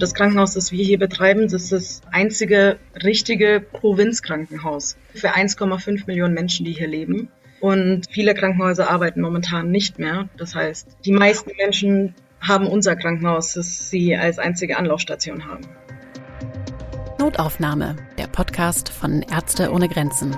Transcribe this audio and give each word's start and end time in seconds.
Das 0.00 0.12
Krankenhaus, 0.12 0.54
das 0.54 0.72
wir 0.72 0.84
hier 0.84 0.98
betreiben, 0.98 1.42
das 1.42 1.52
ist 1.54 1.72
das 1.72 2.02
einzige 2.10 2.78
richtige 3.04 3.64
Provinzkrankenhaus 3.72 4.96
für 5.14 5.34
1,5 5.34 6.06
Millionen 6.06 6.34
Menschen, 6.34 6.66
die 6.66 6.72
hier 6.72 6.88
leben. 6.88 7.28
Und 7.60 8.08
viele 8.10 8.34
Krankenhäuser 8.34 8.90
arbeiten 8.90 9.20
momentan 9.20 9.70
nicht 9.70 10.00
mehr. 10.00 10.28
Das 10.36 10.54
heißt, 10.54 10.96
die 11.04 11.12
meisten 11.12 11.52
Menschen 11.56 12.14
haben 12.40 12.66
unser 12.66 12.96
Krankenhaus, 12.96 13.54
das 13.54 13.88
sie 13.88 14.16
als 14.16 14.38
einzige 14.38 14.76
Anlaufstation 14.78 15.46
haben. 15.46 15.64
Notaufnahme, 17.20 17.94
der 18.18 18.26
Podcast 18.26 18.88
von 18.88 19.22
Ärzte 19.22 19.70
ohne 19.70 19.88
Grenzen. 19.88 20.36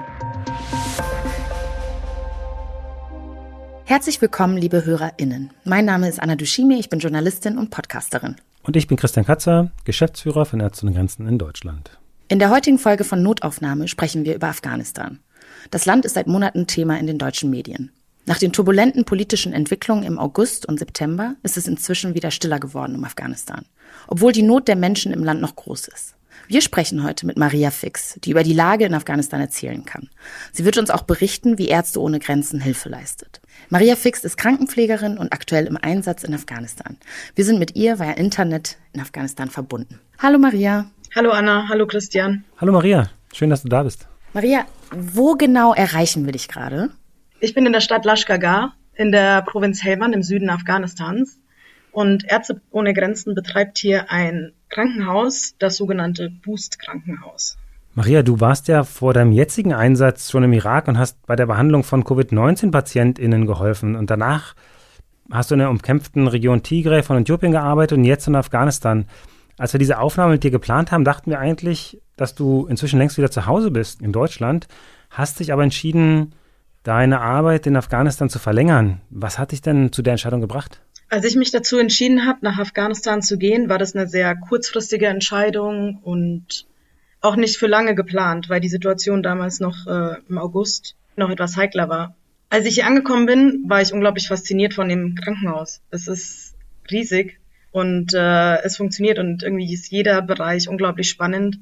Herzlich 3.87 4.21
willkommen, 4.21 4.59
liebe 4.59 4.85
HörerInnen. 4.85 5.51
Mein 5.65 5.87
Name 5.87 6.09
ist 6.09 6.21
Anna 6.21 6.37
Dushime, 6.37 6.75
ich 6.79 6.91
bin 6.91 6.99
Journalistin 6.99 7.57
und 7.57 7.71
Podcasterin. 7.71 8.37
Und 8.67 8.75
ich 8.75 8.89
bin 8.89 8.97
Christian 8.97 9.25
Katzer, 9.25 9.71
Geschäftsführer 9.85 10.45
von 10.45 10.59
Ärzte 10.59 10.85
ohne 10.85 10.95
Grenzen 10.95 11.29
in 11.29 11.39
Deutschland. 11.39 11.99
In 12.29 12.41
der 12.41 12.51
heutigen 12.51 12.81
Folge 12.81 13.05
von 13.05 13.23
Notaufnahme 13.23 13.87
sprechen 13.87 14.25
wir 14.25 14.35
über 14.35 14.49
Afghanistan. 14.49 15.21
Das 15.71 15.87
Land 15.87 16.05
ist 16.05 16.15
seit 16.15 16.27
Monaten 16.27 16.67
Thema 16.67 16.99
in 16.99 17.07
den 17.07 17.19
deutschen 17.19 17.49
Medien. 17.49 17.93
Nach 18.25 18.39
den 18.39 18.53
turbulenten 18.53 19.05
politischen 19.05 19.53
Entwicklungen 19.53 20.03
im 20.03 20.19
August 20.19 20.67
und 20.67 20.81
September 20.81 21.37
ist 21.45 21.57
es 21.57 21.69
inzwischen 21.69 22.15
wieder 22.17 22.33
stiller 22.33 22.59
geworden 22.59 22.97
um 22.97 23.05
Afghanistan, 23.05 23.65
obwohl 24.09 24.33
die 24.33 24.43
Not 24.43 24.67
der 24.67 24.75
Menschen 24.75 25.13
im 25.13 25.23
Land 25.23 25.41
noch 25.41 25.55
groß 25.55 25.87
ist. 25.87 26.17
Wir 26.49 26.61
sprechen 26.61 27.03
heute 27.03 27.27
mit 27.27 27.37
Maria 27.37 27.73
Fix, 27.73 28.21
die 28.23 28.31
über 28.31 28.45
die 28.45 28.53
Lage 28.53 28.85
in 28.85 28.95
Afghanistan 28.95 29.41
erzählen 29.41 29.85
kann. 29.85 30.09
Sie 30.53 30.65
wird 30.65 30.79
uns 30.79 30.91
auch 30.91 31.03
berichten, 31.03 31.59
wie 31.59 31.67
Ärzte 31.67 32.01
ohne 32.01 32.21
Grenzen 32.21 32.61
Hilfe 32.61 32.89
leistet. 32.89 33.41
Maria 33.69 33.97
Fix 33.97 34.23
ist 34.23 34.37
Krankenpflegerin 34.37 35.19
und 35.19 35.33
aktuell 35.33 35.67
im 35.67 35.77
Einsatz 35.77 36.23
in 36.23 36.33
Afghanistan. 36.35 36.99
Wir 37.35 37.45
sind 37.45 37.59
mit 37.59 37.75
ihr 37.75 37.99
via 37.99 38.13
Internet 38.13 38.79
in 38.93 39.01
Afghanistan 39.01 39.51
verbunden. 39.51 39.99
Hallo 40.21 40.39
Maria. 40.39 40.87
Hallo 41.17 41.31
Anna, 41.31 41.69
hallo 41.69 41.85
Christian. 41.87 42.45
Hallo 42.61 42.73
Maria, 42.73 43.11
schön, 43.35 43.51
dass 43.51 43.63
du 43.63 43.69
da 43.69 43.83
bist. 43.83 44.07
Maria, 44.33 44.67
wo 44.93 45.35
genau 45.35 45.75
erreichen 45.75 46.27
wir 46.27 46.33
dich 46.33 46.47
gerade? 46.47 46.91
Ich 47.41 47.55
bin 47.55 47.67
in 47.67 47.73
der 47.73 47.81
Stadt 47.81 48.05
Lashkargah 48.05 48.73
in 48.95 49.11
der 49.11 49.43
Provinz 49.43 49.83
Helmand 49.83 50.15
im 50.15 50.23
Süden 50.23 50.49
Afghanistans. 50.49 51.41
Und 51.91 52.25
Ärzte 52.31 52.61
ohne 52.71 52.93
Grenzen 52.95 53.35
betreibt 53.35 53.79
hier 53.79 54.11
ein 54.11 54.53
Krankenhaus, 54.69 55.55
das 55.59 55.77
sogenannte 55.77 56.31
Boost-Krankenhaus. 56.45 57.57
Maria, 57.95 58.23
du 58.23 58.41
warst 58.41 58.69
ja 58.69 58.85
vor 58.85 59.15
deinem 59.15 59.33
jetzigen 59.33 59.73
Einsatz 59.73 60.31
schon 60.31 60.45
im 60.45 60.53
Irak 60.53 60.87
und 60.87 60.99
hast 60.99 61.25
bei 61.27 61.35
der 61.35 61.47
Behandlung 61.47 61.83
von 61.83 62.05
Covid-19-PatientInnen 62.05 63.47
geholfen. 63.47 63.97
Und 63.97 64.11
danach 64.11 64.55
hast 65.31 65.51
du 65.51 65.55
in 65.55 65.61
der 65.61 65.71
umkämpften 65.71 66.29
Region 66.29 66.63
Tigray 66.63 67.03
von 67.03 67.17
Äthiopien 67.17 67.53
gearbeitet 67.53 67.97
und 67.97 68.05
jetzt 68.05 68.29
in 68.29 68.37
Afghanistan. 68.37 69.07
Als 69.57 69.73
wir 69.73 69.79
diese 69.79 69.99
Aufnahme 69.99 70.33
mit 70.33 70.45
dir 70.45 70.51
geplant 70.51 70.93
haben, 70.93 71.05
dachten 71.05 71.31
wir 71.31 71.39
eigentlich, 71.39 72.03
dass 72.17 72.35
du 72.35 72.67
inzwischen 72.67 72.99
längst 72.99 73.17
wieder 73.17 73.31
zu 73.31 73.47
Hause 73.47 73.71
bist 73.71 74.03
in 74.03 74.13
Deutschland, 74.13 74.69
hast 75.09 75.41
dich 75.41 75.53
aber 75.53 75.63
entschieden, 75.63 76.35
deine 76.83 77.21
Arbeit 77.21 77.67
in 77.67 77.77
Afghanistan 77.77 78.29
zu 78.29 78.39
verlängern. 78.39 79.01
Was 79.11 79.39
hat 79.39 79.53
dich 79.53 79.63
denn 79.63 79.93
zu 79.93 80.03
der 80.03 80.13
Entscheidung 80.13 80.41
gebracht? 80.41 80.83
Als 81.09 81.25
ich 81.25 81.37
mich 81.37 81.53
dazu 81.53 81.79
entschieden 81.79 82.27
habe, 82.27 82.41
nach 82.43 82.59
Afghanistan 82.59 83.23
zu 83.23 83.39
gehen, 83.39 83.69
war 83.69 83.79
das 83.79 83.95
eine 83.95 84.09
sehr 84.09 84.35
kurzfristige 84.35 85.07
Entscheidung 85.07 85.99
und 86.03 86.67
auch 87.21 87.37
nicht 87.37 87.57
für 87.57 87.69
lange 87.69 87.95
geplant, 87.95 88.49
weil 88.49 88.61
die 88.61 88.69
Situation 88.69 89.23
damals 89.23 89.61
noch 89.61 89.87
äh, 89.87 90.17
im 90.29 90.39
August 90.39 90.97
noch 91.17 91.31
etwas 91.31 91.57
heikler 91.57 91.89
war. 91.89 92.17
Als 92.51 92.67
ich 92.67 92.75
hier 92.75 92.87
angekommen 92.87 93.27
bin, 93.27 93.65
war 93.67 93.83
ich 93.83 93.93
unglaublich 93.93 94.29
fasziniert 94.29 94.75
von 94.75 94.89
dem 94.89 95.15
Krankenhaus. 95.15 95.81
Es 95.91 96.07
ist 96.07 96.55
riesig 96.91 97.39
und 97.73 98.15
äh, 98.15 98.63
es 98.63 98.77
funktioniert 98.77 99.19
und 99.19 99.43
irgendwie 99.43 99.73
ist 99.73 99.91
jeder 99.91 100.23
Bereich 100.23 100.69
unglaublich 100.69 101.09
spannend. 101.09 101.59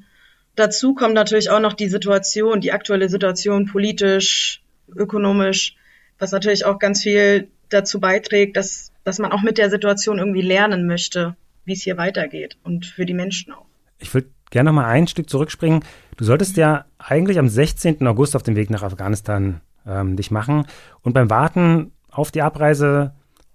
Dazu 0.55 0.93
kommt 0.93 1.13
natürlich 1.13 1.49
auch 1.49 1.59
noch 1.59 1.73
die 1.73 1.89
Situation, 1.89 2.61
die 2.61 2.71
aktuelle 2.71 3.09
Situation 3.09 3.65
politisch, 3.65 4.61
ökonomisch, 4.95 5.75
was 6.19 6.31
natürlich 6.31 6.65
auch 6.65 6.79
ganz 6.79 7.03
viel 7.03 7.49
dazu 7.69 7.99
beiträgt, 7.99 8.55
dass 8.55 8.91
dass 9.05 9.19
man 9.19 9.31
auch 9.31 9.41
mit 9.41 9.57
der 9.57 9.69
Situation 9.69 10.17
irgendwie 10.17 10.41
lernen 10.41 10.85
möchte, 10.85 11.37
wie 11.63 11.73
es 11.73 11.83
hier 11.83 11.97
weitergeht 11.97 12.57
und 12.63 12.85
für 12.85 13.05
die 13.05 13.13
Menschen 13.13 13.53
auch. 13.53 13.65
Ich 13.99 14.13
würde 14.13 14.27
gerne 14.49 14.69
noch 14.69 14.75
mal 14.75 14.85
ein 14.85 15.07
Stück 15.07 15.29
zurückspringen. 15.29 15.85
Du 16.17 16.25
solltest 16.25 16.57
ja 16.57 16.85
eigentlich 16.97 17.39
am 17.39 17.47
16. 17.47 18.05
August 18.05 18.35
auf 18.35 18.43
dem 18.43 18.55
Weg 18.55 18.69
nach 18.69 18.83
Afghanistan 18.83 19.61
ähm, 19.87 20.17
dich 20.17 20.31
machen. 20.31 20.65
Und 21.01 21.13
beim 21.13 21.29
Warten 21.29 21.91
auf 22.09 22.31
die 22.31 22.41
Abreise 22.41 23.13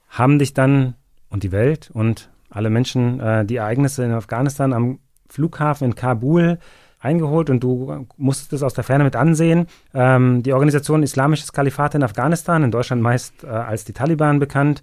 haben 0.08 0.38
dich 0.38 0.54
dann 0.54 0.94
und 1.28 1.42
die 1.42 1.52
Welt 1.52 1.90
und 1.92 2.30
alle 2.48 2.70
Menschen 2.70 3.20
äh, 3.20 3.44
die 3.44 3.56
Ereignisse 3.56 4.04
in 4.04 4.12
Afghanistan 4.12 4.72
am 4.72 4.98
Flughafen 5.28 5.86
in 5.86 5.94
Kabul 5.94 6.58
eingeholt 6.98 7.48
und 7.48 7.60
du 7.60 8.06
musstest 8.16 8.52
es 8.52 8.62
aus 8.62 8.74
der 8.74 8.84
Ferne 8.84 9.04
mit 9.04 9.16
ansehen. 9.16 9.66
Ähm, 9.94 10.42
die 10.42 10.52
Organisation 10.52 11.02
Islamisches 11.02 11.52
Kalifat 11.52 11.94
in 11.94 12.02
Afghanistan, 12.02 12.62
in 12.62 12.70
Deutschland 12.70 13.02
meist 13.02 13.44
äh, 13.44 13.46
als 13.46 13.84
die 13.84 13.92
Taliban 13.92 14.38
bekannt, 14.38 14.82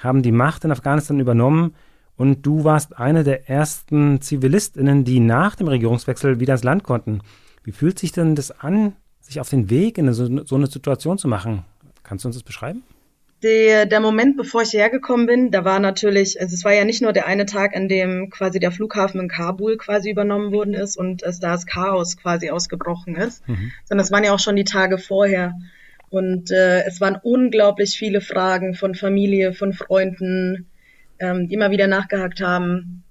haben 0.00 0.22
die 0.22 0.32
Macht 0.32 0.64
in 0.64 0.72
Afghanistan 0.72 1.20
übernommen 1.20 1.74
und 2.16 2.44
du 2.44 2.64
warst 2.64 2.98
eine 2.98 3.24
der 3.24 3.48
ersten 3.48 4.20
Zivilistinnen, 4.20 5.04
die 5.04 5.20
nach 5.20 5.54
dem 5.56 5.68
Regierungswechsel 5.68 6.40
wieder 6.40 6.54
ins 6.54 6.64
Land 6.64 6.82
konnten. 6.82 7.20
Wie 7.64 7.72
fühlt 7.72 7.98
sich 7.98 8.12
denn 8.12 8.34
das 8.34 8.50
an, 8.50 8.94
sich 9.20 9.40
auf 9.40 9.48
den 9.48 9.70
Weg 9.70 9.96
in 9.96 10.12
so, 10.12 10.44
so 10.44 10.56
eine 10.56 10.66
Situation 10.66 11.18
zu 11.18 11.28
machen? 11.28 11.64
Kannst 12.02 12.24
du 12.24 12.28
uns 12.28 12.36
das 12.36 12.42
beschreiben? 12.42 12.82
Der, 13.42 13.86
der 13.86 14.00
Moment, 14.00 14.36
bevor 14.36 14.62
ich 14.62 14.70
hierher 14.70 14.90
gekommen 14.90 15.24
bin, 15.24 15.50
da 15.50 15.64
war 15.64 15.80
natürlich, 15.80 16.38
also 16.38 16.52
es 16.52 16.62
war 16.64 16.74
ja 16.74 16.84
nicht 16.84 17.00
nur 17.00 17.14
der 17.14 17.26
eine 17.26 17.46
Tag, 17.46 17.74
an 17.74 17.88
dem 17.88 18.28
quasi 18.28 18.60
der 18.60 18.70
Flughafen 18.70 19.18
in 19.18 19.28
Kabul 19.28 19.78
quasi 19.78 20.10
übernommen 20.10 20.52
worden 20.52 20.74
ist 20.74 20.98
und 20.98 21.22
es 21.22 21.40
da 21.40 21.52
das 21.52 21.64
Chaos 21.64 22.18
quasi 22.18 22.50
ausgebrochen 22.50 23.16
ist, 23.16 23.48
mhm. 23.48 23.72
sondern 23.86 24.04
es 24.04 24.12
waren 24.12 24.24
ja 24.24 24.34
auch 24.34 24.38
schon 24.38 24.56
die 24.56 24.64
Tage 24.64 24.98
vorher. 24.98 25.54
Und 26.10 26.50
äh, 26.50 26.82
es 26.84 27.00
waren 27.00 27.16
unglaublich 27.22 27.96
viele 27.96 28.20
Fragen 28.20 28.74
von 28.74 28.94
Familie, 28.94 29.52
von 29.52 29.72
Freunden, 29.72 30.68
ähm, 31.20 31.48
die 31.48 31.54
immer 31.54 31.70
wieder 31.70 31.86
nachgehakt 31.86 32.40
haben, 32.40 33.04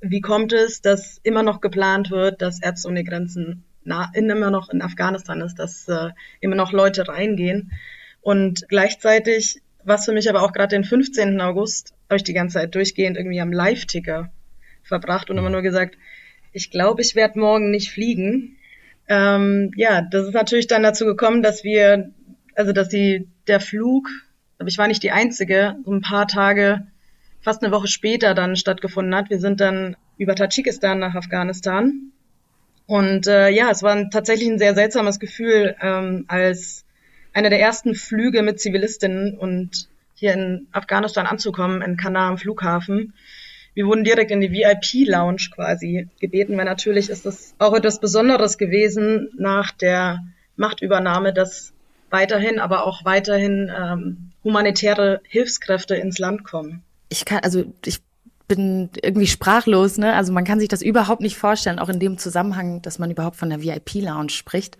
wie 0.00 0.20
kommt 0.20 0.52
es, 0.52 0.80
dass 0.80 1.18
immer 1.22 1.42
noch 1.42 1.60
geplant 1.60 2.10
wird, 2.10 2.42
dass 2.42 2.62
Ärzte 2.62 2.88
ohne 2.88 3.04
Grenzen 3.04 3.64
na, 3.82 4.10
in, 4.14 4.28
immer 4.30 4.50
noch 4.50 4.70
in 4.70 4.82
Afghanistan 4.82 5.40
ist, 5.40 5.58
dass 5.58 5.88
äh, 5.88 6.10
immer 6.40 6.56
noch 6.56 6.72
Leute 6.72 7.08
reingehen. 7.08 7.72
Und 8.20 8.68
gleichzeitig, 8.68 9.62
was 9.84 10.04
für 10.04 10.12
mich 10.12 10.28
aber 10.28 10.42
auch 10.42 10.52
gerade 10.52 10.76
den 10.76 10.84
15. 10.84 11.40
August, 11.40 11.94
habe 12.08 12.16
ich 12.16 12.24
die 12.24 12.34
ganze 12.34 12.54
Zeit 12.54 12.74
durchgehend 12.74 13.16
irgendwie 13.16 13.40
am 13.40 13.52
Live-Ticker 13.52 14.30
verbracht 14.82 15.30
und 15.30 15.38
immer 15.38 15.50
nur 15.50 15.62
gesagt, 15.62 15.96
ich 16.52 16.70
glaube, 16.70 17.02
ich 17.02 17.14
werde 17.14 17.38
morgen 17.38 17.70
nicht 17.70 17.90
fliegen. 17.90 18.56
Ähm, 19.08 19.72
ja, 19.76 20.02
das 20.02 20.26
ist 20.26 20.34
natürlich 20.34 20.66
dann 20.66 20.82
dazu 20.82 21.04
gekommen, 21.04 21.42
dass 21.42 21.64
wir 21.64 22.10
also 22.56 22.72
dass 22.72 22.88
die, 22.88 23.28
der 23.46 23.60
Flug, 23.60 24.08
aber 24.58 24.68
ich 24.68 24.78
war 24.78 24.88
nicht 24.88 25.02
die 25.02 25.12
Einzige, 25.12 25.76
so 25.84 25.92
ein 25.92 26.00
paar 26.00 26.26
Tage, 26.26 26.86
fast 27.40 27.62
eine 27.62 27.72
Woche 27.72 27.86
später 27.86 28.34
dann 28.34 28.56
stattgefunden 28.56 29.14
hat. 29.14 29.30
Wir 29.30 29.38
sind 29.38 29.60
dann 29.60 29.96
über 30.18 30.34
Tadschikistan 30.34 30.98
nach 30.98 31.14
Afghanistan. 31.14 32.10
Und 32.86 33.26
äh, 33.26 33.50
ja, 33.50 33.70
es 33.70 33.82
war 33.82 33.92
ein, 33.92 34.10
tatsächlich 34.10 34.48
ein 34.48 34.58
sehr 34.58 34.74
seltsames 34.74 35.20
Gefühl, 35.20 35.76
ähm, 35.80 36.24
als 36.28 36.84
einer 37.32 37.50
der 37.50 37.60
ersten 37.60 37.94
Flüge 37.94 38.42
mit 38.42 38.60
Zivilistinnen 38.60 39.36
und 39.36 39.88
hier 40.14 40.32
in 40.32 40.66
Afghanistan 40.72 41.26
anzukommen, 41.26 41.82
in 41.82 41.96
Kanal 41.96 42.30
am 42.30 42.38
Flughafen. 42.38 43.12
Wir 43.74 43.86
wurden 43.86 44.04
direkt 44.04 44.30
in 44.30 44.40
die 44.40 44.50
VIP-Lounge 44.50 45.50
quasi 45.54 46.08
gebeten, 46.18 46.56
weil 46.56 46.64
natürlich 46.64 47.10
ist 47.10 47.26
es 47.26 47.54
auch 47.58 47.74
etwas 47.74 48.00
Besonderes 48.00 48.56
gewesen 48.56 49.28
nach 49.36 49.70
der 49.70 50.24
Machtübernahme, 50.56 51.34
dass 51.34 51.74
weiterhin, 52.10 52.58
aber 52.58 52.86
auch 52.86 53.04
weiterhin 53.04 53.70
ähm, 53.76 54.32
humanitäre 54.44 55.20
Hilfskräfte 55.28 55.94
ins 55.96 56.18
Land 56.18 56.44
kommen. 56.44 56.82
Ich 57.08 57.24
kann, 57.24 57.40
also 57.40 57.64
ich 57.84 58.00
bin 58.48 58.90
irgendwie 59.02 59.26
sprachlos, 59.26 59.98
ne? 59.98 60.14
Also 60.14 60.32
man 60.32 60.44
kann 60.44 60.60
sich 60.60 60.68
das 60.68 60.82
überhaupt 60.82 61.20
nicht 61.20 61.36
vorstellen, 61.36 61.78
auch 61.78 61.88
in 61.88 61.98
dem 61.98 62.18
Zusammenhang, 62.18 62.80
dass 62.82 62.98
man 62.98 63.10
überhaupt 63.10 63.36
von 63.36 63.50
der 63.50 63.60
VIP-Lounge 63.60 64.30
spricht 64.30 64.78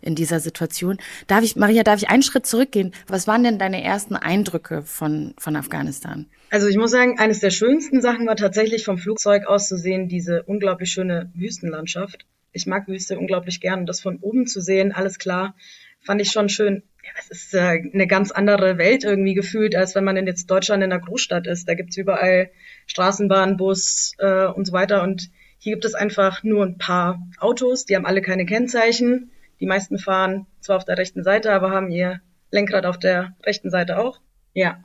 in 0.00 0.14
dieser 0.14 0.40
Situation. 0.40 0.98
Darf 1.26 1.42
ich, 1.42 1.56
Maria, 1.56 1.82
darf 1.82 2.00
ich 2.00 2.10
einen 2.10 2.22
Schritt 2.22 2.46
zurückgehen? 2.46 2.92
Was 3.08 3.26
waren 3.26 3.42
denn 3.42 3.58
deine 3.58 3.82
ersten 3.82 4.14
Eindrücke 4.14 4.82
von, 4.82 5.34
von 5.38 5.56
Afghanistan? 5.56 6.26
Also 6.50 6.68
ich 6.68 6.76
muss 6.76 6.92
sagen, 6.92 7.18
eines 7.18 7.40
der 7.40 7.50
schönsten 7.50 8.00
Sachen 8.00 8.26
war 8.26 8.36
tatsächlich 8.36 8.84
vom 8.84 8.98
Flugzeug 8.98 9.46
aus 9.46 9.68
zu 9.68 9.76
sehen, 9.76 10.08
diese 10.08 10.44
unglaublich 10.44 10.90
schöne 10.90 11.30
Wüstenlandschaft. 11.34 12.24
Ich 12.52 12.66
mag 12.66 12.88
Wüste 12.88 13.18
unglaublich 13.18 13.60
gern 13.60 13.80
und 13.80 13.86
das 13.86 14.00
von 14.00 14.18
oben 14.20 14.46
zu 14.46 14.60
sehen, 14.60 14.92
alles 14.92 15.18
klar 15.18 15.54
fand 16.02 16.20
ich 16.20 16.30
schon 16.30 16.48
schön. 16.48 16.82
Ja, 17.04 17.10
es 17.20 17.30
ist 17.30 17.54
äh, 17.54 17.82
eine 17.92 18.06
ganz 18.06 18.30
andere 18.30 18.78
Welt 18.78 19.04
irgendwie 19.04 19.34
gefühlt, 19.34 19.76
als 19.76 19.94
wenn 19.94 20.04
man 20.04 20.16
in 20.16 20.26
jetzt 20.26 20.50
Deutschland 20.50 20.82
in 20.82 20.92
einer 20.92 21.00
Großstadt 21.00 21.46
ist. 21.46 21.68
Da 21.68 21.74
gibt's 21.74 21.96
überall 21.96 22.50
Straßenbahn, 22.86 23.56
Bus 23.56 24.14
äh, 24.18 24.46
und 24.46 24.66
so 24.66 24.72
weiter. 24.72 25.02
Und 25.02 25.30
hier 25.58 25.74
gibt 25.74 25.84
es 25.84 25.94
einfach 25.94 26.42
nur 26.42 26.64
ein 26.64 26.78
paar 26.78 27.20
Autos, 27.38 27.84
die 27.84 27.96
haben 27.96 28.06
alle 28.06 28.22
keine 28.22 28.46
Kennzeichen. 28.46 29.30
Die 29.60 29.66
meisten 29.66 29.98
fahren 29.98 30.46
zwar 30.60 30.76
auf 30.76 30.84
der 30.84 30.98
rechten 30.98 31.24
Seite, 31.24 31.52
aber 31.52 31.70
haben 31.70 31.90
ihr 31.90 32.20
Lenkrad 32.50 32.86
auf 32.86 32.98
der 32.98 33.36
rechten 33.44 33.70
Seite 33.70 33.98
auch. 33.98 34.20
Ja. 34.54 34.82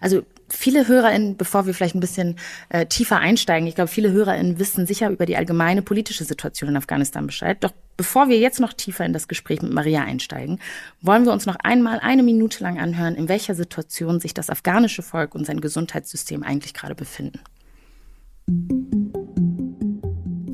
Also 0.00 0.24
Viele 0.52 0.88
HörerInnen, 0.88 1.36
bevor 1.36 1.66
wir 1.66 1.74
vielleicht 1.74 1.94
ein 1.94 2.00
bisschen 2.00 2.36
äh, 2.70 2.86
tiefer 2.86 3.18
einsteigen, 3.18 3.68
ich 3.68 3.76
glaube, 3.76 3.88
viele 3.88 4.10
HörerInnen 4.10 4.58
wissen 4.58 4.86
sicher 4.86 5.08
über 5.10 5.24
die 5.24 5.36
allgemeine 5.36 5.82
politische 5.82 6.24
Situation 6.24 6.70
in 6.70 6.76
Afghanistan 6.76 7.26
Bescheid. 7.26 7.58
Doch 7.60 7.72
bevor 7.96 8.28
wir 8.28 8.38
jetzt 8.38 8.60
noch 8.60 8.72
tiefer 8.72 9.04
in 9.04 9.12
das 9.12 9.28
Gespräch 9.28 9.62
mit 9.62 9.72
Maria 9.72 10.02
einsteigen, 10.02 10.58
wollen 11.00 11.24
wir 11.24 11.32
uns 11.32 11.46
noch 11.46 11.56
einmal 11.62 12.00
eine 12.00 12.22
Minute 12.22 12.62
lang 12.64 12.80
anhören, 12.80 13.14
in 13.14 13.28
welcher 13.28 13.54
Situation 13.54 14.20
sich 14.20 14.34
das 14.34 14.50
afghanische 14.50 15.02
Volk 15.02 15.34
und 15.34 15.46
sein 15.46 15.60
Gesundheitssystem 15.60 16.42
eigentlich 16.42 16.74
gerade 16.74 16.94
befinden. 16.94 17.40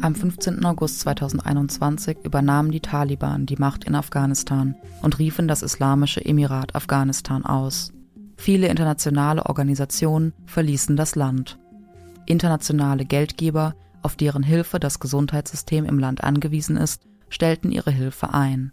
Am 0.02 0.14
15. 0.14 0.64
August 0.64 1.00
2021 1.00 2.18
übernahmen 2.22 2.70
die 2.70 2.80
Taliban 2.80 3.46
die 3.46 3.56
Macht 3.56 3.84
in 3.84 3.94
Afghanistan 3.94 4.76
und 5.02 5.18
riefen 5.18 5.48
das 5.48 5.62
Islamische 5.62 6.24
Emirat 6.24 6.74
Afghanistan 6.74 7.44
aus. 7.44 7.92
Viele 8.36 8.68
internationale 8.68 9.46
Organisationen 9.46 10.32
verließen 10.44 10.96
das 10.96 11.16
Land. 11.16 11.58
Internationale 12.26 13.04
Geldgeber, 13.04 13.74
auf 14.02 14.16
deren 14.16 14.42
Hilfe 14.42 14.78
das 14.78 15.00
Gesundheitssystem 15.00 15.84
im 15.84 15.98
Land 15.98 16.22
angewiesen 16.22 16.76
ist, 16.76 17.06
stellten 17.28 17.72
ihre 17.72 17.90
Hilfe 17.90 18.34
ein. 18.34 18.72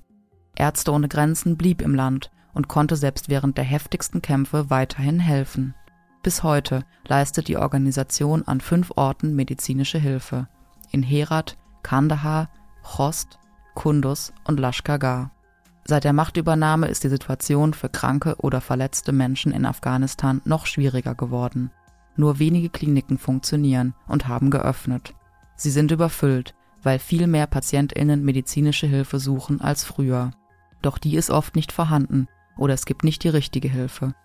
Ärzte 0.55 0.91
ohne 0.91 1.07
Grenzen 1.07 1.57
blieb 1.57 1.81
im 1.81 1.95
Land 1.95 2.29
und 2.53 2.67
konnte 2.67 2.95
selbst 2.95 3.29
während 3.29 3.57
der 3.57 3.63
heftigsten 3.63 4.21
Kämpfe 4.21 4.69
weiterhin 4.69 5.19
helfen. 5.19 5.73
Bis 6.21 6.43
heute 6.43 6.85
leistet 7.07 7.47
die 7.47 7.57
Organisation 7.57 8.43
an 8.47 8.61
fünf 8.61 8.91
Orten 8.95 9.35
medizinische 9.35 9.97
Hilfe. 9.97 10.47
In 10.91 11.03
Herat, 11.03 11.57
Kandahar, 11.81 12.49
Khost, 12.83 13.39
Kunduz 13.73 14.31
und 14.45 14.59
Lashkar 14.59 14.99
Seit 15.93 16.05
der 16.05 16.13
Machtübernahme 16.13 16.87
ist 16.87 17.03
die 17.03 17.09
Situation 17.09 17.75
für 17.75 17.87
kranke 17.87 18.35
oder 18.39 18.61
verletzte 18.61 19.11
Menschen 19.11 19.51
in 19.51 19.63
Afghanistan 19.63 20.41
noch 20.43 20.65
schwieriger 20.65 21.13
geworden. 21.13 21.69
Nur 22.15 22.39
wenige 22.39 22.69
Kliniken 22.69 23.19
funktionieren 23.19 23.93
und 24.07 24.27
haben 24.27 24.49
geöffnet. 24.49 25.13
Sie 25.55 25.69
sind 25.69 25.91
überfüllt, 25.91 26.55
weil 26.81 26.97
viel 26.97 27.27
mehr 27.27 27.45
Patientinnen 27.45 28.25
medizinische 28.25 28.87
Hilfe 28.87 29.19
suchen 29.19 29.61
als 29.61 29.83
früher. 29.83 30.31
Doch 30.81 30.97
die 30.97 31.15
ist 31.15 31.29
oft 31.29 31.55
nicht 31.55 31.71
vorhanden 31.71 32.27
oder 32.57 32.73
es 32.73 32.87
gibt 32.87 33.03
nicht 33.03 33.23
die 33.23 33.29
richtige 33.29 33.67
Hilfe. 33.67 34.15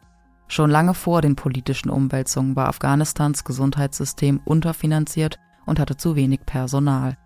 Schon 0.47 0.71
lange 0.71 0.95
vor 0.95 1.21
den 1.21 1.37
politischen 1.37 1.91
Umwälzungen 1.91 2.57
war 2.57 2.69
Afghanistans 2.69 3.45
Gesundheitssystem 3.45 4.41
unterfinanziert 4.43 5.39
und 5.67 5.79
hatte 5.79 5.99
zu 5.99 6.17
wenig 6.17 6.47
Personal. 6.47 7.19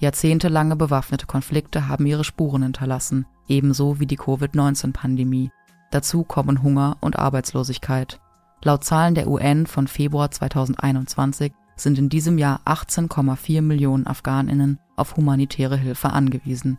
Jahrzehntelange 0.00 0.76
bewaffnete 0.76 1.26
Konflikte 1.26 1.86
haben 1.86 2.06
ihre 2.06 2.24
Spuren 2.24 2.62
hinterlassen, 2.62 3.26
ebenso 3.48 4.00
wie 4.00 4.06
die 4.06 4.16
Covid-19-Pandemie. 4.16 5.50
Dazu 5.90 6.24
kommen 6.24 6.62
Hunger 6.62 6.96
und 7.00 7.18
Arbeitslosigkeit. 7.18 8.18
Laut 8.62 8.82
Zahlen 8.82 9.14
der 9.14 9.28
UN 9.28 9.66
von 9.66 9.86
Februar 9.86 10.30
2021 10.30 11.52
sind 11.76 11.98
in 11.98 12.08
diesem 12.08 12.38
Jahr 12.38 12.60
18,4 12.64 13.60
Millionen 13.60 14.06
Afghaninnen 14.06 14.78
auf 14.96 15.16
humanitäre 15.16 15.76
Hilfe 15.76 16.10
angewiesen. 16.10 16.78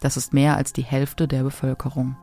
Das 0.00 0.16
ist 0.16 0.32
mehr 0.32 0.56
als 0.56 0.72
die 0.72 0.82
Hälfte 0.82 1.26
der 1.26 1.42
Bevölkerung. 1.42 2.16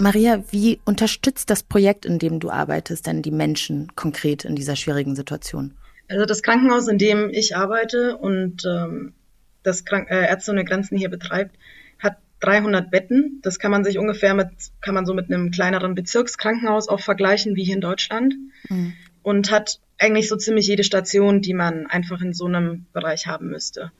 Maria, 0.00 0.42
wie 0.50 0.80
unterstützt 0.84 1.50
das 1.50 1.62
Projekt, 1.62 2.04
in 2.04 2.18
dem 2.18 2.38
du 2.40 2.50
arbeitest, 2.50 3.06
denn 3.06 3.22
die 3.22 3.32
Menschen 3.32 3.94
konkret 3.94 4.44
in 4.44 4.56
dieser 4.56 4.76
schwierigen 4.76 5.16
Situation? 5.16 5.74
Also 6.08 6.24
das 6.24 6.42
Krankenhaus, 6.42 6.88
in 6.88 6.98
dem 6.98 7.30
ich 7.30 7.56
arbeite 7.56 8.16
und 8.16 8.64
ähm, 8.64 9.12
das 9.62 9.84
Krank 9.84 10.10
äh, 10.10 10.26
Ärzte 10.26 10.52
ohne 10.52 10.64
Grenzen 10.64 10.96
hier 10.96 11.10
betreibt, 11.10 11.56
hat 11.98 12.16
300 12.40 12.90
Betten. 12.90 13.40
Das 13.42 13.58
kann 13.58 13.70
man 13.70 13.84
sich 13.84 13.98
ungefähr 13.98 14.34
mit, 14.34 14.48
kann 14.80 14.94
man 14.94 15.04
so 15.04 15.12
mit 15.14 15.30
einem 15.30 15.50
kleineren 15.50 15.94
Bezirkskrankenhaus 15.94 16.88
auch 16.88 17.00
vergleichen 17.00 17.56
wie 17.56 17.64
hier 17.64 17.74
in 17.74 17.80
Deutschland. 17.80 18.34
Mhm. 18.68 18.94
Und 19.22 19.50
hat 19.50 19.80
eigentlich 19.98 20.28
so 20.28 20.36
ziemlich 20.36 20.66
jede 20.66 20.84
Station, 20.84 21.42
die 21.42 21.52
man 21.52 21.86
einfach 21.86 22.22
in 22.22 22.32
so 22.32 22.46
einem 22.46 22.86
Bereich 22.92 23.26
haben 23.26 23.48
müsste. 23.48 23.92